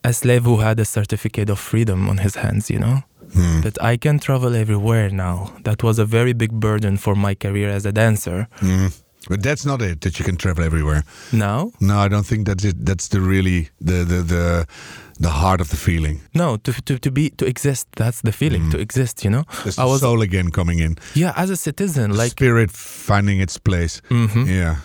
a 0.05 0.13
slave 0.13 0.45
who 0.45 0.59
had 0.59 0.81
a 0.81 0.85
certificate 0.85 1.51
of 1.51 1.59
freedom 1.59 2.09
on 2.09 2.19
his 2.19 2.37
hands, 2.37 2.71
you 2.71 2.79
know? 2.79 3.03
Hmm. 3.35 3.61
That 3.61 3.81
I 3.83 3.97
can 3.97 4.19
travel 4.19 4.57
everywhere 4.57 5.11
now. 5.11 5.53
That 5.63 5.83
was 5.83 5.99
a 5.99 6.05
very 6.05 6.33
big 6.33 6.53
burden 6.53 6.97
for 6.97 7.15
my 7.15 7.35
career 7.35 7.69
as 7.69 7.87
a 7.87 7.93
dancer. 7.93 8.49
Mm. 8.59 8.93
But 9.29 9.43
that's 9.43 9.65
not 9.67 9.83
it. 9.83 10.01
That 10.01 10.19
you 10.19 10.25
can 10.25 10.37
travel 10.37 10.65
everywhere. 10.65 11.03
No. 11.33 11.73
No, 11.81 11.99
I 11.99 12.09
don't 12.09 12.27
think 12.27 12.47
that's 12.47 12.65
it. 12.65 12.87
That's 12.87 13.09
the 13.09 13.21
really 13.21 13.69
the 13.81 14.05
the 14.05 14.23
the, 14.23 14.67
the 15.21 15.29
heart 15.31 15.61
of 15.61 15.69
the 15.69 15.77
feeling. 15.77 16.21
no, 16.35 16.57
to, 16.57 16.73
to, 16.73 16.99
to 16.99 17.11
be 17.11 17.31
to 17.37 17.45
exist. 17.47 17.87
That's 17.97 18.23
the 18.23 18.33
feeling 18.33 18.71
to 18.71 18.79
exist. 18.79 19.23
You 19.25 19.31
know, 19.31 19.45
There's 19.63 19.79
I 19.79 19.85
the 19.85 19.91
was 19.91 20.01
soul 20.01 20.23
again 20.23 20.51
coming 20.51 20.79
in. 20.81 20.97
yeah, 21.15 21.33
as 21.37 21.51
a 21.51 21.57
citizen, 21.57 22.11
The 22.13 22.17
like 22.23 22.31
spirit 22.33 22.71
finding 22.71 23.41
its 23.43 23.59
place. 23.59 24.01
mhm, 24.09 24.47
Yeah. 24.47 24.77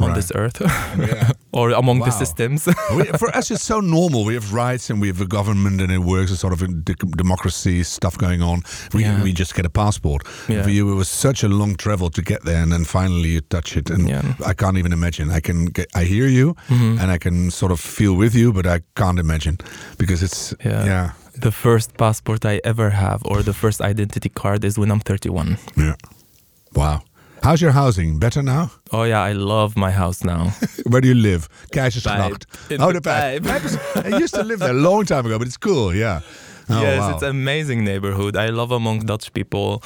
On 0.00 0.08
Right. 0.08 0.16
this 0.16 0.32
earth 0.34 0.60
Yeah. 0.98 1.30
or 1.52 1.70
among 1.70 2.00
the 2.00 2.10
systems. 2.10 2.66
we, 2.96 3.04
for 3.18 3.28
us, 3.36 3.50
it's 3.50 3.62
so 3.62 3.80
normal. 3.80 4.24
We 4.24 4.34
have 4.34 4.52
rights 4.52 4.90
and 4.90 5.00
we 5.00 5.08
have 5.08 5.20
a 5.20 5.26
government 5.26 5.80
and 5.80 5.92
it 5.92 5.98
works. 6.00 6.30
A 6.32 6.36
sort 6.36 6.52
of 6.52 6.62
a 6.62 6.68
democracy 7.16 7.82
stuff 7.84 8.16
going 8.18 8.42
on. 8.42 8.62
We, 8.92 9.02
Yeah. 9.02 9.22
we 9.22 9.32
just 9.32 9.54
get 9.54 9.64
a 9.66 9.70
passport. 9.70 10.22
Yeah. 10.48 10.62
For 10.64 10.70
you, 10.70 10.90
it 10.92 10.96
was 10.96 11.08
such 11.08 11.44
a 11.44 11.48
long 11.48 11.76
travel 11.76 12.10
to 12.10 12.22
get 12.22 12.42
there, 12.44 12.62
and 12.62 12.72
then 12.72 12.84
finally 12.84 13.28
you 13.30 13.40
touch 13.40 13.76
it. 13.76 13.90
And. 13.90 14.08
I 14.46 14.52
can't 14.54 14.76
even 14.78 14.92
imagine. 14.92 15.30
I 15.30 15.40
can, 15.40 15.66
get, 15.66 15.86
I 15.94 16.04
hear 16.04 16.26
you, 16.28 16.54
Mhm. 16.68 17.00
and 17.00 17.10
I 17.10 17.18
can 17.18 17.50
sort 17.50 17.72
of 17.72 17.80
feel 17.80 18.14
with 18.16 18.34
you, 18.34 18.52
but 18.52 18.66
I 18.66 18.80
can't 18.94 19.18
imagine 19.18 19.56
because 19.98 20.22
it's 20.24 20.54
Yeah. 20.64 20.84
yeah, 20.86 21.10
the 21.40 21.50
first 21.52 21.96
passport 21.96 22.44
I 22.44 22.60
ever 22.64 22.90
have, 22.90 23.18
or 23.24 23.42
the 23.42 23.52
first 23.52 23.80
identity 23.80 24.28
card, 24.28 24.64
is 24.64 24.78
when 24.78 24.90
I'm 24.90 25.00
31. 25.00 25.56
yeah. 25.76 25.94
Wow. 26.74 27.00
How's 27.44 27.60
your 27.60 27.72
housing? 27.72 28.18
Better 28.18 28.42
now? 28.42 28.70
Oh 28.90 29.02
yeah, 29.02 29.20
I 29.20 29.32
love 29.32 29.76
my 29.76 29.90
house 29.90 30.24
now. 30.24 30.54
Where 30.86 31.02
do 31.02 31.08
you 31.08 31.14
live? 31.14 31.46
Keizersgracht. 31.74 32.46
Oh, 32.80 32.90
the 32.90 33.00
the 33.00 33.00
Pijp. 33.02 33.40
Pijp. 33.40 33.60
Pijp 33.60 34.14
I 34.14 34.18
used 34.18 34.34
to 34.34 34.42
live 34.42 34.60
there 34.60 34.70
a 34.70 34.72
long 34.72 35.04
time 35.04 35.26
ago, 35.26 35.38
but 35.38 35.46
it's 35.46 35.58
cool. 35.58 35.94
Yeah. 35.94 36.22
Oh, 36.68 36.80
yes, 36.82 36.98
wow. 36.98 37.10
it's 37.14 37.22
amazing 37.22 37.84
neighborhood. 37.84 38.36
I 38.36 38.48
love 38.50 38.70
among 38.74 39.06
Dutch 39.06 39.32
people, 39.32 39.82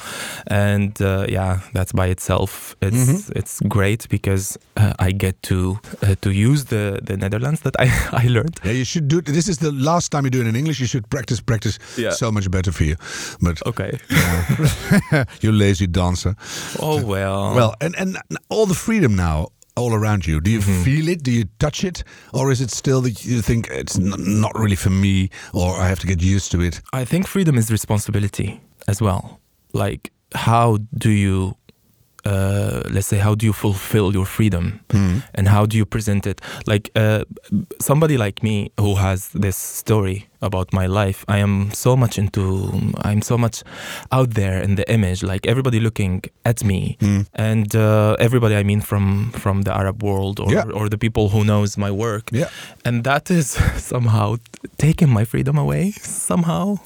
and 0.47 0.99
uh, 1.01 1.25
yeah, 1.29 1.59
that's 1.73 1.91
by 1.91 2.07
itself. 2.07 2.75
It's 2.81 2.95
Mhm. 2.95 3.31
it's 3.35 3.59
great 3.67 4.07
because 4.09 4.57
uh, 4.77 4.93
I 5.07 5.11
get 5.11 5.41
to 5.43 5.79
uh, 6.01 6.15
to 6.21 6.29
use 6.31 6.65
the 6.65 6.99
the 7.03 7.17
Netherlands 7.17 7.61
that 7.61 7.75
I 7.79 7.87
I 8.23 8.27
learned. 8.29 8.59
Yeah, 8.63 8.75
you 8.77 8.85
should 8.85 9.07
do. 9.07 9.21
This 9.21 9.47
is 9.47 9.57
the 9.57 9.71
last 9.71 10.11
time 10.11 10.23
you 10.23 10.29
do 10.31 10.39
it 10.41 10.47
in 10.47 10.55
English. 10.55 10.79
You 10.79 10.87
should 10.87 11.07
practice, 11.09 11.41
practice. 11.43 11.79
Yeah. 11.97 12.11
So 12.15 12.31
much 12.31 12.49
better 12.49 12.71
for 12.73 12.83
you. 12.85 12.95
But 13.41 13.59
Okay. 13.67 13.99
you 15.41 15.51
lazy 15.51 15.87
dancer. 15.87 16.35
Oh 16.79 17.03
well. 17.05 17.55
Well, 17.55 17.73
and 17.81 17.95
and 17.97 18.17
all 18.49 18.65
the 18.65 18.75
freedom 18.75 19.15
now 19.15 19.47
all 19.79 19.93
around 19.93 20.25
you. 20.27 20.39
Do 20.41 20.51
you 20.51 20.59
Mhm. 20.61 20.83
feel 20.83 21.07
it? 21.09 21.23
Do 21.23 21.31
you 21.31 21.45
touch 21.57 21.83
it, 21.83 22.03
or 22.33 22.51
is 22.51 22.59
it 22.61 22.71
still 22.71 23.01
that 23.01 23.25
you 23.25 23.41
think 23.41 23.67
it's 23.71 23.97
n- 23.97 24.13
not 24.41 24.51
really 24.55 24.75
for 24.77 24.89
me, 24.91 25.29
or 25.53 25.81
I 25.83 25.87
have 25.87 25.99
to 25.99 26.07
get 26.07 26.21
used 26.21 26.51
to 26.51 26.61
it? 26.61 26.81
I 27.01 27.05
think 27.05 27.27
freedom 27.27 27.57
is 27.57 27.71
responsibility 27.71 28.59
as 28.87 29.01
well. 29.01 29.39
Like, 29.73 30.11
how 30.35 30.77
do 30.97 31.09
you, 31.09 31.55
uh, 32.25 32.81
let's 32.91 33.07
say, 33.07 33.17
how 33.17 33.35
do 33.35 33.45
you 33.45 33.53
fulfill 33.53 34.13
your 34.13 34.25
freedom? 34.25 34.79
and 35.35 35.47
how 35.47 35.65
do 35.65 35.77
you 35.77 35.85
present 35.85 36.25
it 36.27 36.41
like 36.67 36.89
uh, 36.95 37.23
somebody 37.81 38.17
like 38.17 38.43
me 38.43 38.71
who 38.79 38.95
has 38.95 39.29
this 39.41 39.55
story 39.55 40.27
about 40.41 40.73
my 40.73 40.87
life 40.87 41.25
i 41.27 41.37
am 41.37 41.69
so 41.73 41.95
much 41.95 42.17
into 42.17 42.71
i'm 43.01 43.21
so 43.21 43.37
much 43.37 43.63
out 44.11 44.29
there 44.33 44.61
in 44.63 44.75
the 44.75 44.83
image 44.91 45.23
like 45.23 45.45
everybody 45.49 45.79
looking 45.79 46.21
at 46.45 46.63
me 46.63 46.97
Hmm. 46.99 47.21
and 47.35 47.75
uh, 47.75 48.15
everybody 48.19 48.55
i 48.55 48.63
mean 48.63 48.81
from 48.81 49.31
from 49.31 49.61
the 49.63 49.71
arab 49.73 50.03
world 50.03 50.39
or, 50.39 50.51
Yeah. 50.51 50.71
or 50.73 50.89
the 50.89 50.97
people 50.97 51.29
who 51.29 51.43
knows 51.43 51.77
my 51.77 51.91
work 51.91 52.29
Yeah. 52.31 52.49
and 52.85 53.03
that 53.03 53.29
is 53.29 53.57
somehow 53.77 54.37
taking 54.77 55.09
my 55.13 55.25
freedom 55.25 55.57
away 55.57 55.91
somehow 56.01 56.77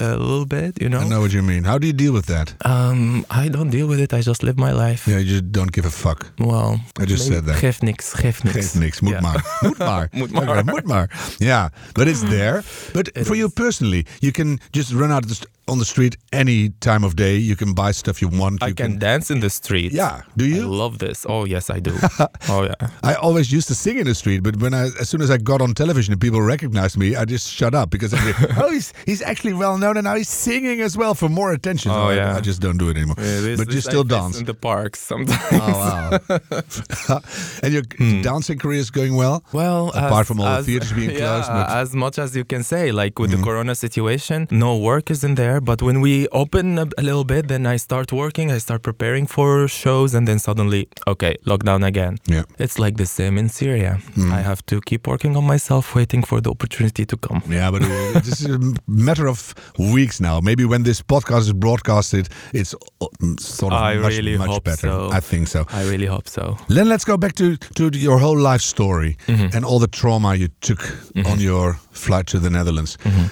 a 0.00 0.16
little 0.16 0.46
bit 0.46 0.80
you 0.82 0.88
know. 0.88 1.00
I 1.00 1.08
know 1.08 1.20
what 1.20 1.32
you 1.32 1.42
mean. 1.42 1.64
How 1.64 1.78
do 1.78 1.86
you 1.86 1.92
deal 2.04 2.12
with 2.12 2.26
that? 2.26 2.54
um 2.64 3.24
i 3.30 3.48
don't 3.48 3.70
deal 3.70 3.86
with 3.88 4.00
it 4.00 4.12
i 4.12 4.20
just 4.20 4.42
live 4.42 4.56
my 4.58 4.72
life 4.72 5.02
Yeah, 5.10 5.18
you 5.20 5.28
just 5.36 5.52
don't 5.52 5.72
give 5.72 5.86
a 5.86 5.90
fuck. 6.04 6.20
well 6.38 6.80
I 7.02 7.04
just 7.04 7.26
said 7.26 7.44
that. 7.46 7.56
geeft 7.62 7.82
niks 7.82 8.12
geeft 8.12 8.44
niks 8.44 8.56
Geeft 8.56 8.74
niks, 8.74 9.00
moet 9.00 9.12
Ja. 9.12 9.20
maar. 9.20 9.40
Moet 9.60 9.78
maar. 9.78 10.08
Moet 10.12 10.32
maar. 10.38 10.64
Moet 10.64 10.86
maar. 10.86 11.10
Yeah, 11.38 11.68
but 11.92 12.06
it's 12.06 12.20
there. 12.20 12.62
But 12.96 13.01
It 13.08 13.26
for 13.26 13.34
you 13.34 13.48
personally, 13.48 14.06
you 14.20 14.32
can 14.32 14.60
just 14.72 14.92
run 14.92 15.10
out 15.10 15.22
of 15.24 15.28
the 15.28 15.34
st- 15.34 15.48
on 15.68 15.78
the 15.78 15.84
street 15.84 16.16
any 16.32 16.70
time 16.80 17.04
of 17.04 17.14
day. 17.16 17.36
You 17.36 17.56
can 17.56 17.72
buy 17.72 17.92
stuff 17.92 18.20
you 18.20 18.28
want. 18.28 18.62
I 18.62 18.68
you 18.68 18.74
can, 18.74 18.98
dance 18.98 19.30
in 19.30 19.40
the 19.40 19.48
street. 19.50 19.92
Yeah. 19.92 20.22
Do 20.36 20.44
you? 20.46 20.62
I 20.62 20.66
love 20.66 20.98
this. 20.98 21.24
Oh 21.28 21.44
yes, 21.44 21.70
I 21.70 21.78
do. 21.80 21.94
oh 22.48 22.64
yeah. 22.64 22.88
I 23.02 23.14
always 23.14 23.50
used 23.52 23.68
to 23.68 23.74
sing 23.74 23.98
in 23.98 24.06
the 24.06 24.14
street, 24.14 24.42
but 24.42 24.56
when 24.56 24.74
I, 24.74 24.84
as 25.00 25.08
soon 25.08 25.22
as 25.22 25.30
I 25.30 25.38
got 25.38 25.60
on 25.60 25.72
television 25.74 26.12
and 26.12 26.20
people 26.20 26.42
recognized 26.42 26.96
me, 26.98 27.14
I 27.16 27.24
just 27.24 27.48
shut 27.48 27.74
up 27.74 27.90
because 27.90 28.12
I 28.12 28.18
oh, 28.58 28.70
he's 28.70 28.92
he's 29.06 29.22
actually 29.22 29.52
well 29.54 29.78
known 29.78 29.96
and 29.96 30.04
now 30.04 30.14
he's 30.16 30.28
singing 30.28 30.80
as 30.80 30.96
well 30.96 31.14
for 31.14 31.28
more 31.28 31.52
attention. 31.52 31.90
Oh, 31.92 32.08
I- 32.08 32.14
yeah. 32.16 32.36
I, 32.36 32.40
just 32.40 32.60
don't 32.60 32.76
do 32.78 32.88
it 32.90 32.96
anymore. 32.96 33.16
Yeah, 33.18 33.40
this- 33.40 33.58
but 33.64 33.72
you 33.72 33.80
still 33.80 34.04
dance. 34.04 34.38
in 34.38 34.44
the 34.46 34.54
parks 34.54 35.00
sometimes. 35.00 35.40
Oh 35.52 36.18
wow! 36.28 37.20
and 37.62 37.72
your 37.72 37.82
dancing 38.22 38.58
career 38.58 38.80
is 38.80 38.90
going 38.90 39.14
well. 39.16 39.44
Well, 39.52 39.88
Apart 39.90 40.22
as- 40.22 40.26
from 40.28 40.40
all 40.40 40.56
the 40.58 40.64
theaters 40.64 40.92
being 40.92 41.16
closed, 41.16 41.48
but- 41.48 41.62
Mm-hmm. 41.62 41.78
as 41.82 41.94
much 41.94 42.18
as 42.18 42.34
you 42.36 42.44
can 42.44 42.62
say, 42.64 42.90
like 42.92 43.18
with 43.18 43.30
the 43.30 43.36
Corona 43.42 43.74
situation, 43.74 44.48
no 44.50 44.76
work 44.76 45.10
is 45.10 45.22
in 45.22 45.34
there. 45.36 45.51
But 45.60 45.82
when 45.82 46.00
we 46.00 46.26
open 46.32 46.78
a, 46.78 46.86
a 46.98 47.02
little 47.02 47.24
bit, 47.24 47.48
then 47.48 47.66
I 47.66 47.76
start 47.78 48.12
working. 48.12 48.50
I 48.50 48.58
start 48.58 48.82
preparing 48.82 49.26
for 49.26 49.68
shows, 49.68 50.14
and 50.14 50.26
then 50.26 50.38
suddenly, 50.38 50.88
okay, 51.06 51.36
lockdown 51.46 51.84
again. 51.86 52.18
Yeah. 52.26 52.44
It's 52.58 52.78
like 52.78 52.96
the 52.96 53.06
same 53.06 53.38
in 53.38 53.48
Syria. 53.48 53.98
Mm. 54.16 54.32
I 54.32 54.40
have 54.42 54.64
to 54.66 54.80
keep 54.80 55.06
working 55.06 55.36
on 55.36 55.44
myself, 55.46 55.94
waiting 55.94 56.22
for 56.24 56.40
the 56.40 56.50
opportunity 56.50 57.04
to 57.06 57.16
come. 57.16 57.42
Yeah, 57.48 57.70
but 57.70 57.82
uh, 57.82 58.20
this 58.24 58.40
is 58.40 58.54
a 58.54 58.60
matter 58.86 59.26
of 59.28 59.54
weeks 59.78 60.20
now. 60.20 60.40
Maybe 60.40 60.64
when 60.64 60.82
this 60.84 61.02
podcast 61.02 61.40
is 61.40 61.52
broadcasted, 61.52 62.28
it's 62.52 62.74
uh, 63.00 63.06
sort 63.38 63.72
of 63.72 63.80
I 63.82 63.94
much, 63.96 64.16
really 64.16 64.38
much 64.38 64.48
hope 64.48 64.64
better. 64.64 64.88
so. 64.88 65.10
I 65.12 65.20
think 65.20 65.48
so. 65.48 65.64
I 65.70 65.82
really 65.90 66.06
hope 66.06 66.28
so. 66.28 66.56
Then 66.68 66.88
let's 66.88 67.04
go 67.04 67.16
back 67.16 67.34
to, 67.34 67.56
to 67.56 67.90
your 67.98 68.18
whole 68.18 68.38
life 68.38 68.60
story 68.62 69.16
Mm-hmm. 69.26 69.56
and 69.56 69.64
all 69.64 69.78
the 69.78 69.86
trauma 69.88 70.34
you 70.34 70.48
took 70.60 70.80
on 71.26 71.40
your 71.40 71.74
flight 71.92 72.26
to 72.26 72.38
the 72.38 72.50
Netherlands. 72.50 72.96
Mm-hmm. 73.04 73.26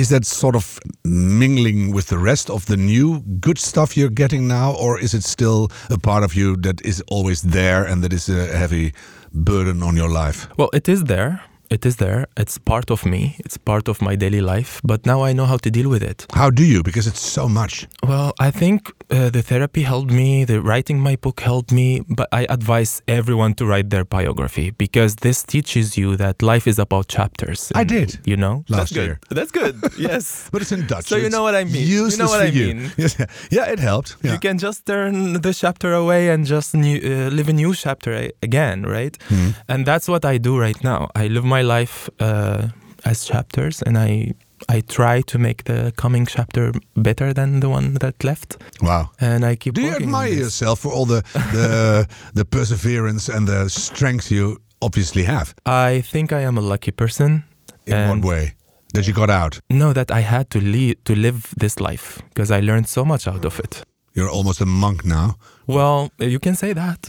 Is 0.00 0.08
that 0.08 0.24
sort 0.24 0.56
of 0.56 0.80
mingling 1.04 1.92
with 1.94 2.06
the 2.06 2.16
rest 2.16 2.48
of 2.48 2.64
the 2.64 2.76
new 2.76 3.20
good 3.38 3.58
stuff 3.58 3.98
you're 3.98 4.14
getting 4.14 4.48
now, 4.48 4.72
or 4.72 4.98
is 4.98 5.12
it 5.12 5.24
still 5.24 5.68
a 5.90 5.98
part 5.98 6.24
of 6.24 6.32
you 6.34 6.56
that 6.62 6.80
is 6.86 7.02
always 7.08 7.42
there 7.42 7.84
and 7.84 8.02
that 8.02 8.12
is 8.12 8.30
a 8.30 8.46
heavy 8.56 8.94
burden 9.30 9.82
on 9.82 9.96
your 9.96 10.08
life? 10.08 10.48
Well, 10.56 10.70
it 10.72 10.88
is 10.88 11.04
there. 11.04 11.42
It 11.68 11.84
is 11.84 11.96
there. 11.96 12.26
It's 12.36 12.56
part 12.58 12.90
of 12.90 13.04
me. 13.04 13.36
It's 13.40 13.58
part 13.58 13.88
of 13.88 14.00
my 14.00 14.16
daily 14.16 14.40
life. 14.40 14.80
But 14.82 15.04
now 15.04 15.22
I 15.22 15.34
know 15.34 15.44
how 15.44 15.58
to 15.58 15.70
deal 15.70 15.90
with 15.90 16.02
it. 16.02 16.26
How 16.32 16.50
do 16.50 16.64
you? 16.64 16.82
Because 16.82 17.06
it's 17.06 17.20
so 17.20 17.46
much. 17.46 17.86
Well, 18.10 18.32
I 18.40 18.50
think 18.50 18.90
uh, 19.12 19.30
the 19.30 19.40
therapy 19.40 19.82
helped 19.82 20.10
me, 20.10 20.44
the 20.44 20.60
writing 20.60 20.98
my 20.98 21.14
book 21.14 21.38
helped 21.38 21.70
me, 21.70 22.00
but 22.08 22.28
I 22.32 22.44
advise 22.48 23.00
everyone 23.06 23.54
to 23.54 23.64
write 23.64 23.90
their 23.90 24.04
biography 24.04 24.72
because 24.72 25.14
this 25.14 25.44
teaches 25.44 25.96
you 25.96 26.16
that 26.16 26.42
life 26.42 26.66
is 26.66 26.80
about 26.80 27.06
chapters. 27.06 27.70
I 27.72 27.84
did 27.84 28.18
You 28.24 28.36
know? 28.36 28.64
last 28.68 28.92
That's 28.92 28.92
good. 28.92 29.18
That's 29.30 29.52
good. 29.52 29.76
yes. 29.96 30.48
But 30.50 30.62
it's 30.62 30.72
in 30.72 30.88
Dutch. 30.88 31.04
So 31.04 31.18
you 31.18 31.30
know 31.30 31.44
what 31.44 31.54
I 31.54 31.62
mean. 31.62 31.86
You 31.86 32.10
know 32.18 32.26
what 32.26 32.40
for 32.40 32.46
I 32.46 32.50
you. 32.50 32.74
mean. 32.74 32.92
Yes, 32.98 33.14
yeah, 33.48 33.66
it 33.70 33.78
helped. 33.78 34.16
Yeah. 34.24 34.32
You 34.32 34.38
can 34.40 34.58
just 34.58 34.86
turn 34.86 35.40
the 35.40 35.54
chapter 35.54 35.92
away 35.92 36.30
and 36.30 36.44
just 36.44 36.74
new, 36.74 36.98
uh, 36.98 37.30
live 37.30 37.48
a 37.48 37.52
new 37.52 37.72
chapter 37.74 38.28
again, 38.42 38.82
right? 38.82 39.16
Hmm. 39.28 39.50
And 39.68 39.86
that's 39.86 40.08
what 40.08 40.24
I 40.24 40.38
do 40.38 40.58
right 40.58 40.82
now. 40.82 41.10
I 41.14 41.28
live 41.28 41.44
my 41.44 41.62
life 41.62 42.10
uh, 42.18 42.70
as 43.04 43.24
chapters, 43.24 43.82
and 43.82 43.96
I 43.96 44.34
I 44.68 44.80
try 44.80 45.22
to 45.22 45.38
make 45.38 45.64
the 45.64 45.92
coming 45.96 46.26
chapter 46.26 46.72
better 46.94 47.32
than 47.32 47.60
the 47.60 47.68
one 47.68 47.94
that 47.94 48.22
left. 48.24 48.56
Wow. 48.82 49.10
And 49.20 49.44
I 49.44 49.56
keep. 49.56 49.74
Do 49.74 49.82
you 49.82 49.94
admire 49.94 50.32
yourself 50.32 50.80
for 50.80 50.92
all 50.92 51.06
the 51.06 51.22
the 51.52 52.06
the 52.34 52.44
perseverance 52.44 53.28
and 53.28 53.48
the 53.48 53.68
strength 53.68 54.30
you 54.30 54.60
obviously 54.80 55.24
have? 55.24 55.54
I 55.66 56.02
think 56.02 56.32
I 56.32 56.40
am 56.40 56.58
a 56.58 56.62
lucky 56.62 56.92
person. 56.92 57.44
In 57.86 58.08
what 58.08 58.24
way? 58.24 58.54
That 58.94 59.06
you 59.06 59.14
got 59.14 59.30
out. 59.30 59.60
No, 59.68 59.92
that 59.92 60.10
I 60.10 60.20
had 60.20 60.50
to 60.50 60.60
lead 60.60 61.04
to 61.04 61.14
live 61.14 61.54
this 61.56 61.78
life 61.80 62.20
because 62.28 62.50
I 62.50 62.60
learned 62.60 62.88
so 62.88 63.04
much 63.04 63.28
out 63.28 63.44
of 63.44 63.58
it. 63.60 63.84
You're 64.14 64.28
almost 64.30 64.60
a 64.60 64.66
monk 64.66 65.04
now. 65.04 65.36
Well, 65.66 66.10
you 66.18 66.40
can 66.40 66.56
say 66.56 66.72
that. 66.72 67.02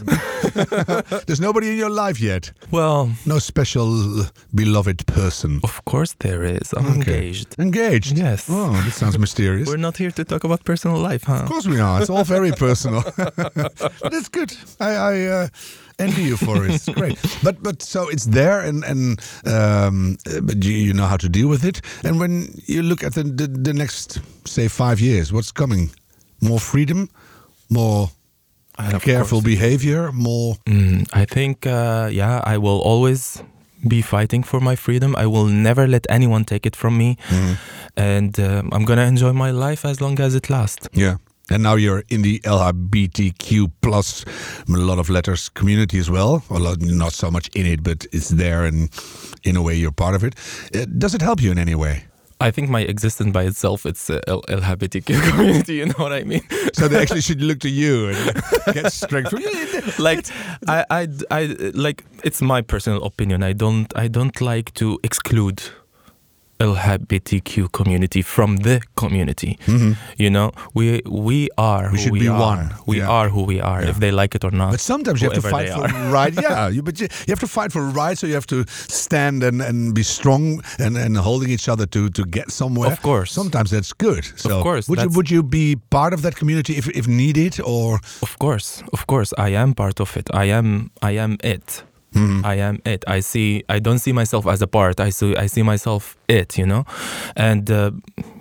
There's 1.25 1.39
nobody 1.41 1.71
in 1.71 1.77
your 1.77 1.89
life 1.89 2.19
yet. 2.21 2.51
well, 2.71 3.09
No 3.25 3.39
special 3.39 4.25
beloved 4.53 5.05
person. 5.07 5.59
of 5.63 5.81
course 5.85 6.15
there 6.19 6.43
is. 6.43 6.73
I'm 6.73 6.85
Okay. 6.85 6.95
engaged. 6.99 7.55
Engaged. 7.59 8.17
Yes. 8.17 8.45
Oh, 8.49 8.71
that 8.85 8.93
sounds 8.93 9.17
mysterious. 9.17 9.67
We're 9.67 9.77
not 9.81 9.97
here 9.97 10.11
to 10.11 10.23
talk 10.23 10.43
about 10.43 10.63
personal 10.63 10.97
life, 10.99 11.23
huh? 11.23 11.41
Of 11.43 11.49
course 11.49 11.65
we 11.67 11.79
are. 11.79 12.01
It's 12.01 12.09
all 12.09 12.23
very 12.23 12.51
personal. 12.51 13.01
That's 14.11 14.29
good. 14.29 14.53
I, 14.79 14.91
I 14.95 15.25
uh, 15.25 15.47
envy 15.97 16.23
you 16.23 16.37
for 16.37 16.65
it. 16.65 16.71
It's 16.75 16.89
great. 16.89 17.17
But 17.43 17.63
but 17.63 17.81
so 17.81 18.09
it's 18.09 18.25
there, 18.25 18.59
and 18.61 18.83
and 18.83 19.19
um, 19.45 20.17
but 20.43 20.63
you, 20.63 20.73
you 20.87 20.93
know 20.93 21.07
how 21.07 21.17
to 21.17 21.29
deal 21.29 21.47
with 21.49 21.63
it. 21.65 21.81
And 22.03 22.19
when 22.19 22.53
you 22.67 22.83
look 22.83 23.03
at 23.03 23.13
the, 23.13 23.23
the 23.23 23.47
the 23.47 23.73
next 23.73 24.19
say 24.45 24.67
five 24.67 24.99
years, 25.01 25.31
what's 25.33 25.51
coming? 25.51 25.89
More 26.41 26.59
freedom, 26.59 27.09
more 27.69 28.09
careful 28.99 29.41
behavior, 29.41 30.11
more. 30.11 30.55
Mm, 30.65 31.07
I 31.13 31.25
think, 31.25 31.65
uh, 31.65 32.09
yeah, 32.11 32.41
I 32.43 32.57
will 32.57 32.79
always 32.81 33.43
be 33.87 34.01
fighting 34.01 34.43
for 34.43 34.59
my 34.59 34.75
freedom. 34.75 35.15
I 35.15 35.25
will 35.25 35.45
never 35.45 35.87
let 35.87 36.05
anyone 36.09 36.45
take 36.45 36.65
it 36.65 36.75
from 36.75 36.97
me. 36.97 37.17
Mm-hmm. 37.27 37.53
And 37.97 38.39
um, 38.39 38.69
I'm 38.71 38.85
going 38.85 38.97
to 38.97 39.05
enjoy 39.05 39.33
my 39.33 39.51
life 39.51 39.85
as 39.85 40.01
long 40.01 40.19
as 40.19 40.35
it 40.35 40.49
lasts. 40.49 40.87
Yeah. 40.93 41.17
And 41.49 41.63
now 41.63 41.75
you're 41.75 42.03
in 42.09 42.21
the 42.21 42.39
LGBTQ 42.39 43.71
plus 43.81 44.23
a 44.69 44.71
lot 44.71 44.99
of 44.99 45.09
letters 45.09 45.49
community 45.49 45.99
as 45.99 46.09
well. 46.09 46.43
A 46.49 46.59
lot, 46.59 46.79
not 46.79 47.11
so 47.11 47.29
much 47.29 47.49
in 47.49 47.65
it, 47.65 47.83
but 47.83 48.05
it's 48.13 48.29
there, 48.29 48.63
and 48.63 48.89
in 49.43 49.57
a 49.57 49.61
way 49.61 49.75
you're 49.75 49.91
part 49.91 50.15
of 50.15 50.23
it. 50.23 50.35
Uh, 50.73 50.85
does 50.97 51.13
it 51.13 51.21
help 51.21 51.41
you 51.41 51.51
in 51.51 51.57
any 51.57 51.75
way? 51.75 52.05
I 52.41 52.51
think 52.51 52.69
my 52.69 52.81
existence 52.81 53.31
by 53.31 53.43
itself, 53.43 53.85
it's 53.85 54.09
L- 54.09 54.43
LGBTQ 54.49 55.29
community, 55.29 55.75
you 55.75 55.85
know 55.85 55.93
what 55.97 56.11
I 56.11 56.23
mean? 56.23 56.41
So 56.73 56.87
they 56.87 57.01
actually 57.01 57.21
should 57.21 57.41
look 57.41 57.59
to 57.59 57.69
you 57.69 58.09
and 58.09 58.73
get 58.73 58.91
strength 58.91 59.29
from 59.29 59.41
you. 59.41 59.81
like 59.99 60.25
I, 60.67 60.85
I, 60.89 61.07
I, 61.29 61.71
like 61.73 62.03
it's 62.23 62.41
my 62.41 62.61
personal 62.61 63.03
opinion. 63.03 63.43
I 63.43 63.53
don't, 63.53 63.95
I 63.95 64.07
don't 64.07 64.39
like 64.41 64.73
to 64.75 64.99
exclude 65.03 65.61
LGBTQ 66.61 67.71
community 67.71 68.21
from 68.21 68.57
the 68.57 68.81
community. 68.95 69.57
You 70.17 70.29
know, 70.29 70.51
we 70.73 71.01
we 71.05 71.49
are 71.57 71.81
Mm-hmm. 71.81 71.91
We 71.93 71.97
who 71.97 72.03
should 72.03 72.11
we 72.13 72.19
be 72.19 72.27
are. 72.27 72.39
one. 72.49 72.63
We 72.87 72.97
Yeah. 72.97 73.09
are 73.17 73.29
who 73.29 73.43
we 73.53 73.59
are, 73.61 73.81
if 73.91 73.97
they 73.99 74.11
like 74.11 74.35
it 74.37 74.43
or 74.43 74.51
not. 74.51 74.71
But 74.71 74.79
sometimes 74.79 75.21
you 75.21 75.29
have 75.29 75.41
to 75.43 75.49
fight 75.49 75.69
for 75.69 75.87
right. 76.19 76.33
Yeah, 76.33 76.69
you, 76.75 76.81
but 76.83 76.99
you, 76.99 77.07
you 77.27 77.31
have 77.31 77.39
to 77.39 77.47
fight 77.47 77.71
for 77.71 77.81
right. 78.03 78.17
So 78.19 78.27
you 78.27 78.33
have 78.35 78.47
to 78.47 78.63
stand 78.87 79.43
and, 79.43 79.61
and 79.61 79.93
be 79.93 80.03
strong 80.03 80.61
and, 80.79 80.97
and 80.97 81.17
holding 81.17 81.49
each 81.51 81.67
other 81.69 81.85
to, 81.87 82.09
to 82.09 82.23
get 82.25 82.51
somewhere. 82.51 82.91
Of 82.91 83.01
course. 83.01 83.31
Sometimes 83.33 83.69
that's 83.71 83.93
good. 83.93 84.23
So 84.35 84.61
course, 84.61 84.87
Would 84.89 84.99
you 85.01 85.09
would 85.17 85.29
you 85.31 85.43
be 85.43 85.75
part 85.89 86.13
of 86.13 86.21
that 86.21 86.35
community 86.35 86.73
if, 86.77 86.87
if 86.87 87.07
needed 87.07 87.59
or 87.63 87.99
Of 88.21 88.37
course, 88.39 88.83
of 88.93 89.05
course, 89.07 89.33
I 89.37 89.49
am 89.55 89.73
part 89.73 89.99
of 89.99 90.17
it. 90.17 90.29
I 90.33 90.45
am, 90.51 90.89
I 91.01 91.17
am 91.17 91.37
it. 91.43 91.83
Mm-hmm. 92.13 92.45
I 92.45 92.55
am 92.55 92.79
it. 92.85 93.03
I 93.07 93.21
see. 93.21 93.63
I 93.69 93.79
don't 93.79 93.99
see 93.99 94.11
myself 94.13 94.45
as 94.47 94.61
a 94.61 94.67
part. 94.67 94.99
I 94.99 95.11
see. 95.11 95.35
I 95.35 95.47
see 95.47 95.63
myself 95.63 96.17
it. 96.27 96.57
You 96.57 96.65
know, 96.65 96.83
and 97.35 97.71
uh, 97.71 97.91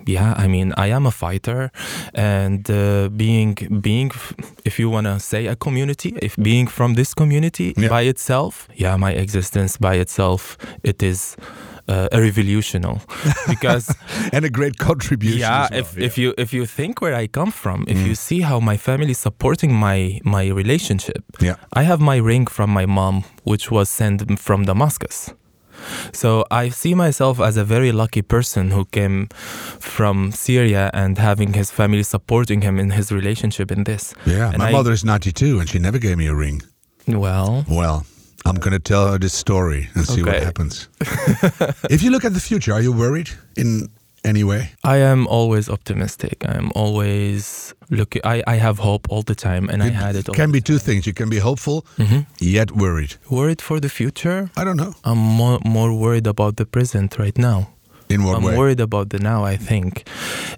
yeah. 0.05 0.33
I 0.37 0.47
mean, 0.47 0.73
I 0.77 0.87
am 0.87 1.05
a 1.05 1.11
fighter, 1.11 1.71
and 2.13 2.69
uh, 2.69 3.07
being 3.15 3.55
being, 3.81 4.11
if 4.65 4.77
you 4.79 4.89
wanna 4.89 5.19
say 5.19 5.47
a 5.47 5.55
community, 5.55 6.17
if 6.21 6.35
being 6.35 6.67
from 6.67 6.95
this 6.95 7.13
community 7.13 7.73
Yeah. 7.77 7.89
by 7.89 8.01
itself, 8.01 8.67
yeah, 8.75 8.97
my 8.97 9.11
existence 9.13 9.77
by 9.77 9.95
itself, 9.95 10.57
it 10.83 11.01
is. 11.03 11.37
Uh, 11.91 12.07
a 12.17 12.19
revolutional 12.29 12.95
because 13.53 13.85
and 14.33 14.45
a 14.45 14.49
great 14.49 14.75
contribution. 14.77 15.39
yeah, 15.39 15.67
well. 15.71 15.79
if 15.81 15.97
if 15.97 16.17
you 16.17 16.33
if 16.37 16.53
you 16.53 16.65
think 16.65 17.01
where 17.01 17.15
I 17.23 17.27
come 17.27 17.51
from, 17.51 17.83
if 17.87 17.97
you 18.07 18.15
see 18.15 18.41
how 18.49 18.59
my 18.61 18.77
family 18.77 19.11
is 19.11 19.17
supporting 19.21 19.71
my 19.87 20.19
my 20.23 20.43
relationship, 20.61 21.23
Yeah. 21.41 21.55
I 21.79 21.83
have 21.83 21.99
my 22.11 22.17
ring 22.31 22.47
from 22.49 22.69
my 22.79 22.85
mom, 22.85 23.15
which 23.51 23.65
was 23.71 23.89
sent 23.89 24.39
from 24.39 24.65
Damascus. 24.65 25.33
So 26.13 26.29
I 26.63 26.69
see 26.71 26.93
myself 26.95 27.39
as 27.39 27.57
a 27.57 27.63
very 27.63 27.91
lucky 27.91 28.21
person 28.21 28.71
who 28.71 28.85
came 28.85 29.27
from 29.79 30.31
Syria 30.31 30.89
and 30.93 31.17
having 31.17 31.53
his 31.53 31.71
family 31.71 32.03
supporting 32.03 32.61
him 32.63 32.79
in 32.79 32.91
his 32.91 33.11
relationship 33.11 33.71
in 33.71 33.83
this. 33.83 34.13
Yeah, 34.25 34.49
and 34.49 34.57
my 34.57 34.69
I- 34.69 34.71
mother 34.71 34.91
is 34.93 35.03
92 35.03 35.59
and 35.59 35.67
she 35.69 35.79
never 35.79 35.99
gave 35.99 36.15
me 36.17 36.27
a 36.27 36.35
ring. 36.35 36.61
Well, 37.07 37.65
Well, 37.67 38.05
I'm 38.45 38.55
going 38.55 38.73
to 38.73 38.79
tell 38.79 39.11
her 39.11 39.17
this 39.17 39.33
story 39.33 39.89
and 39.93 40.05
see 40.05 40.23
what 40.23 40.41
happens. 40.41 40.89
if 41.89 42.01
you 42.01 42.11
look 42.11 42.25
at 42.25 42.33
the 42.33 42.39
future, 42.39 42.73
are 42.73 42.81
you 42.81 42.91
worried 42.91 43.29
in 43.55 43.89
any 44.23 44.43
way? 44.43 44.71
I 44.83 44.97
am 44.97 45.27
always 45.27 45.69
optimistic. 45.69 46.45
I 46.47 46.57
am 46.57 46.71
always 46.75 47.73
looking. 47.89 48.21
I, 48.23 48.43
I 48.47 48.55
have 48.55 48.79
hope 48.79 49.07
all 49.09 49.21
the 49.21 49.35
time, 49.35 49.69
and 49.69 49.83
I 49.83 49.89
had 49.89 50.15
it. 50.15 50.29
All 50.29 50.35
can 50.35 50.51
be 50.51 50.61
two 50.61 50.77
things. 50.77 51.05
You 51.05 51.13
can 51.13 51.29
be 51.29 51.39
hopeful, 51.39 51.85
mm-hmm. 51.97 52.21
yet 52.39 52.71
worried. 52.71 53.15
worried 53.29 53.61
for 53.61 53.79
the 53.79 53.89
future. 53.89 54.49
I 54.55 54.63
don't 54.63 54.77
know. 54.77 54.93
I'm 55.03 55.17
more, 55.17 55.59
more 55.65 55.93
worried 55.93 56.27
about 56.27 56.55
the 56.55 56.65
present 56.65 57.17
right 57.17 57.37
now. 57.37 57.69
In 58.09 58.23
what 58.23 58.37
I'm 58.37 58.43
way? 58.43 58.57
worried 58.57 58.81
about 58.81 59.09
the 59.09 59.19
now, 59.19 59.45
I 59.45 59.55
think. 59.55 60.07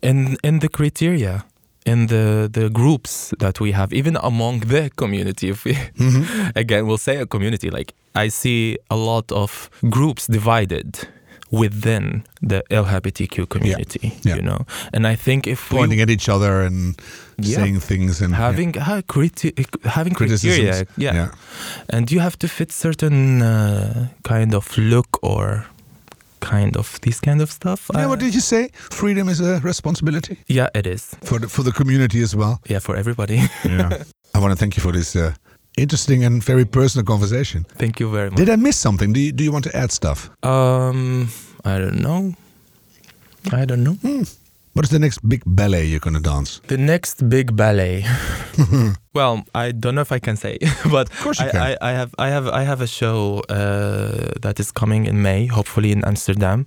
And 0.01 0.37
in 0.43 0.59
the 0.59 0.69
criteria, 0.69 1.45
in 1.85 2.07
the, 2.07 2.49
the 2.51 2.69
groups 2.69 3.33
that 3.39 3.59
we 3.59 3.71
have, 3.73 3.93
even 3.93 4.17
among 4.21 4.59
the 4.61 4.89
community, 4.95 5.49
if 5.49 5.65
we, 5.65 5.73
Mm-hmm. 5.73 6.49
again, 6.55 6.87
we'll 6.87 6.97
say 6.97 7.17
a 7.17 7.25
community, 7.25 7.69
like 7.69 7.93
I 8.15 8.29
see 8.29 8.77
a 8.89 8.95
lot 8.95 9.31
of 9.31 9.69
groups 9.89 10.27
divided 10.27 11.07
within 11.51 12.23
the 12.41 12.63
LGBTQ 12.71 13.47
community. 13.47 14.11
Yeah. 14.23 14.35
You 14.37 14.41
know, 14.41 14.65
and 14.93 15.05
I 15.05 15.15
think 15.15 15.45
if 15.47 15.71
we 15.71 15.77
Pointing 15.77 16.01
at 16.01 16.09
each 16.09 16.27
other 16.29 16.61
and 16.61 16.95
Yeah. 17.37 17.57
saying 17.57 17.79
things 17.81 18.21
and 18.21 18.33
having 18.35 18.73
ha- 18.73 19.01
criti- 19.07 19.53
having 19.85 20.13
criteria, 20.13 20.39
criticisms. 20.71 20.87
yeah. 20.97 21.13
yeah. 21.13 21.29
and 21.89 22.11
you 22.11 22.21
have 22.21 22.37
to 22.39 22.47
fit 22.47 22.71
certain 22.71 23.41
uh, 23.41 24.07
kind 24.23 24.53
of 24.55 24.77
look 24.77 25.19
or 25.21 25.65
kind 26.51 26.77
of 26.77 26.99
this 27.01 27.19
kind 27.19 27.41
of 27.41 27.49
stuff. 27.51 27.89
Yeah, 27.93 28.05
Uh, 28.05 28.09
what 28.09 28.19
did 28.19 28.33
you 28.33 28.41
say? 28.41 28.69
Freedom 28.91 29.29
is 29.29 29.39
a 29.39 29.59
responsibility 29.63 30.35
yeah, 30.47 30.67
it 30.75 30.85
is. 30.87 31.15
for 31.23 31.39
the, 31.39 31.47
for 31.47 31.63
the 31.63 31.71
community 31.71 32.21
as 32.23 32.35
well. 32.35 32.59
Yeah, 32.69 32.79
for 32.81 32.95
everybody. 32.95 33.35
Yeah. 33.65 34.03
I 34.35 34.39
want 34.39 34.51
to 34.51 34.57
thank 34.57 34.75
you 34.77 34.81
for 34.83 34.91
this 34.91 35.15
uh, 35.15 35.31
interesting 35.77 36.23
and 36.25 36.43
very 36.43 36.65
personal 36.65 37.05
conversation. 37.05 37.65
Thank 37.77 37.99
you 37.99 38.11
very 38.11 38.29
much. 38.29 38.37
Did 38.37 38.49
I 38.49 38.55
miss 38.57 38.77
something? 38.77 39.13
Do 39.13 39.19
you, 39.19 39.31
do 39.31 39.43
you 39.43 39.51
want 39.51 39.63
to 39.65 39.75
add 39.75 39.91
stuff? 39.91 40.29
Um, 40.43 41.27
I 41.65 41.77
don't 41.79 42.01
know. 42.01 42.33
I 43.51 43.65
don't 43.65 43.83
know. 43.83 43.97
What 44.73 44.85
is 44.85 44.89
the 44.89 44.97
next 44.97 45.19
big 45.29 45.43
ballet 45.45 45.85
you're 45.85 45.99
going 45.99 46.15
to 46.15 46.19
dance? 46.19 46.59
The 46.65 46.77
next 46.77 47.29
big 47.29 47.55
ballet. 47.55 48.05
well, 49.13 49.45
I 49.53 49.71
don't 49.71 49.93
know 49.93 50.01
if 50.01 50.11
I 50.11 50.17
can 50.17 50.35
say, 50.35 50.57
but 50.91 51.11
of 51.11 51.19
course 51.19 51.39
you 51.39 51.45
I, 51.45 51.51
can. 51.51 51.61
I, 51.61 51.77
I 51.79 51.91
have 51.91 52.15
I 52.17 52.29
have 52.29 52.47
I 52.47 52.63
have 52.63 52.81
a 52.81 52.87
show 52.87 53.43
uh, 53.49 54.31
that 54.41 54.59
is 54.59 54.71
coming 54.71 55.05
in 55.05 55.21
May, 55.21 55.45
hopefully 55.45 55.91
in 55.91 56.03
Amsterdam, 56.05 56.65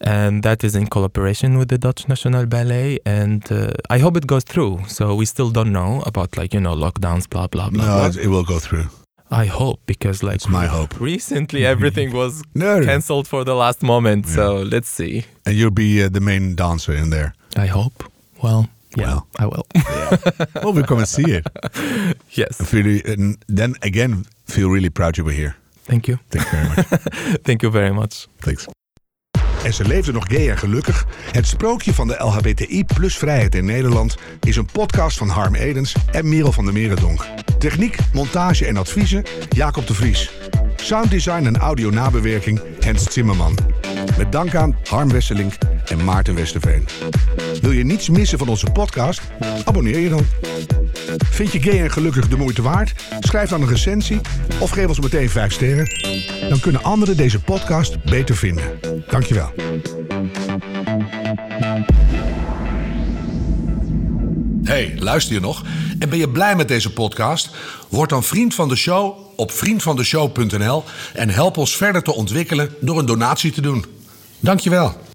and 0.00 0.42
that 0.42 0.64
is 0.64 0.74
in 0.74 0.88
collaboration 0.88 1.58
with 1.58 1.68
the 1.68 1.78
Dutch 1.78 2.08
National 2.08 2.44
Ballet, 2.44 2.98
and 3.06 3.50
uh, 3.52 3.70
I 3.88 3.98
hope 3.98 4.16
it 4.16 4.26
goes 4.26 4.42
through. 4.42 4.80
So 4.88 5.14
we 5.14 5.24
still 5.24 5.50
don't 5.50 5.72
know 5.72 6.02
about 6.06 6.36
like 6.36 6.52
you 6.52 6.60
know 6.60 6.74
lockdowns, 6.74 7.30
blah 7.30 7.46
blah 7.46 7.70
blah. 7.70 7.84
No, 7.84 8.10
blah. 8.10 8.20
it 8.20 8.26
will 8.26 8.44
go 8.44 8.58
through. 8.58 8.86
I 9.30 9.46
hope 9.46 9.78
because 9.86 10.22
like 10.26 10.34
It's 10.34 10.48
my 10.48 10.66
hope. 10.66 10.94
recently 11.00 11.64
everything 11.66 12.12
was 12.14 12.42
No, 12.52 12.80
cancelled 12.84 13.26
for 13.28 13.44
the 13.44 13.54
last 13.54 13.82
moment. 13.82 14.26
So 14.26 14.62
let's 14.70 14.88
see. 14.88 15.22
And 15.44 15.54
you'll 15.56 15.70
be 15.74 16.02
uh, 16.04 16.08
the 16.10 16.20
main 16.20 16.54
dancer 16.54 16.94
in 16.96 17.10
there. 17.10 17.32
I 17.56 17.66
hope. 17.68 18.04
Well, 18.42 18.68
yeah, 18.96 19.06
Well. 19.06 19.26
I 19.38 19.44
will. 19.46 19.66
well, 20.62 20.72
we'll 20.72 20.84
come 20.86 20.98
and 20.98 21.08
see 21.08 21.32
it. 21.32 21.46
yes. 22.36 22.56
Feel 22.56 22.82
really- 22.84 23.12
and 23.12 23.36
then 23.56 23.74
again, 23.80 24.24
feel 24.46 24.70
really 24.70 24.90
proud 24.90 25.16
you 25.16 25.24
were 25.26 25.36
here. 25.36 25.54
Thank 25.86 26.06
you. 26.06 26.18
Thank 26.30 26.44
you 26.44 26.50
very 26.50 26.68
much. 26.68 26.86
Thank 27.46 27.62
you 27.62 27.72
very 27.72 27.90
much. 27.94 28.26
Thanks. 28.40 28.66
En 29.64 29.72
ze 29.74 29.84
leefde 29.84 30.12
nog 30.12 30.24
gay 30.28 30.50
en 30.50 30.58
gelukkig. 30.58 31.06
Het 31.32 31.46
sprookje 31.46 31.94
van 31.94 32.08
de 32.08 32.14
LHBTI 32.18 32.84
plus 32.84 33.16
vrijheid 33.16 33.54
in 33.54 33.64
Nederland 33.64 34.16
is 34.40 34.56
een 34.56 34.66
podcast 34.72 35.18
van 35.18 35.28
Harm 35.28 35.54
Edens 35.54 35.94
en 36.12 36.28
Merel 36.28 36.52
van 36.52 36.64
der 36.64 36.74
Merendonk. 36.74 37.26
Techniek, 37.58 37.96
montage 38.12 38.66
en 38.66 38.76
adviezen 38.76 39.24
Jacob 39.48 39.86
de 39.86 39.94
Vries. 39.94 40.30
Sounddesign 40.76 41.46
en 41.46 41.56
audio 41.56 41.90
nabewerking 41.90 42.60
Hens 42.80 43.12
Zimmerman. 43.12 43.58
Met 44.16 44.32
dank 44.32 44.54
aan 44.54 44.76
Harm 44.88 45.08
Wesselink 45.08 45.52
en 45.86 46.04
Maarten 46.04 46.34
Westerveen. 46.34 46.88
Wil 47.60 47.70
je 47.70 47.84
niets 47.84 48.08
missen 48.08 48.38
van 48.38 48.48
onze 48.48 48.70
podcast? 48.70 49.20
Abonneer 49.64 49.98
je 49.98 50.08
dan. 50.08 50.26
Vind 51.30 51.52
je 51.52 51.62
gay 51.62 51.80
en 51.80 51.90
gelukkig 51.90 52.28
de 52.28 52.36
moeite 52.36 52.62
waard? 52.62 52.94
Schrijf 53.20 53.48
dan 53.48 53.62
een 53.62 53.68
recensie 53.68 54.20
of 54.58 54.70
geef 54.70 54.88
ons 54.88 55.00
meteen 55.00 55.30
5 55.30 55.52
sterren. 55.52 55.90
Dan 56.48 56.60
kunnen 56.60 56.82
anderen 56.82 57.16
deze 57.16 57.40
podcast 57.40 58.04
beter 58.04 58.36
vinden. 58.36 58.80
Dankjewel. 59.08 59.52
Hey, 64.68 64.94
luister 64.98 65.34
je 65.34 65.40
nog? 65.40 65.62
En 65.98 66.08
ben 66.08 66.18
je 66.18 66.28
blij 66.28 66.56
met 66.56 66.68
deze 66.68 66.92
podcast? 66.92 67.50
Word 67.88 68.10
dan 68.10 68.24
vriend 68.24 68.54
van 68.54 68.68
de 68.68 68.76
show 68.76 69.16
op 69.36 69.52
vriendvandeshow.nl 69.52 70.84
en 71.14 71.30
help 71.30 71.56
ons 71.56 71.76
verder 71.76 72.02
te 72.02 72.14
ontwikkelen 72.14 72.74
door 72.80 72.98
een 72.98 73.06
donatie 73.06 73.52
te 73.52 73.60
doen. 73.60 73.84
Dankjewel. 74.40 75.07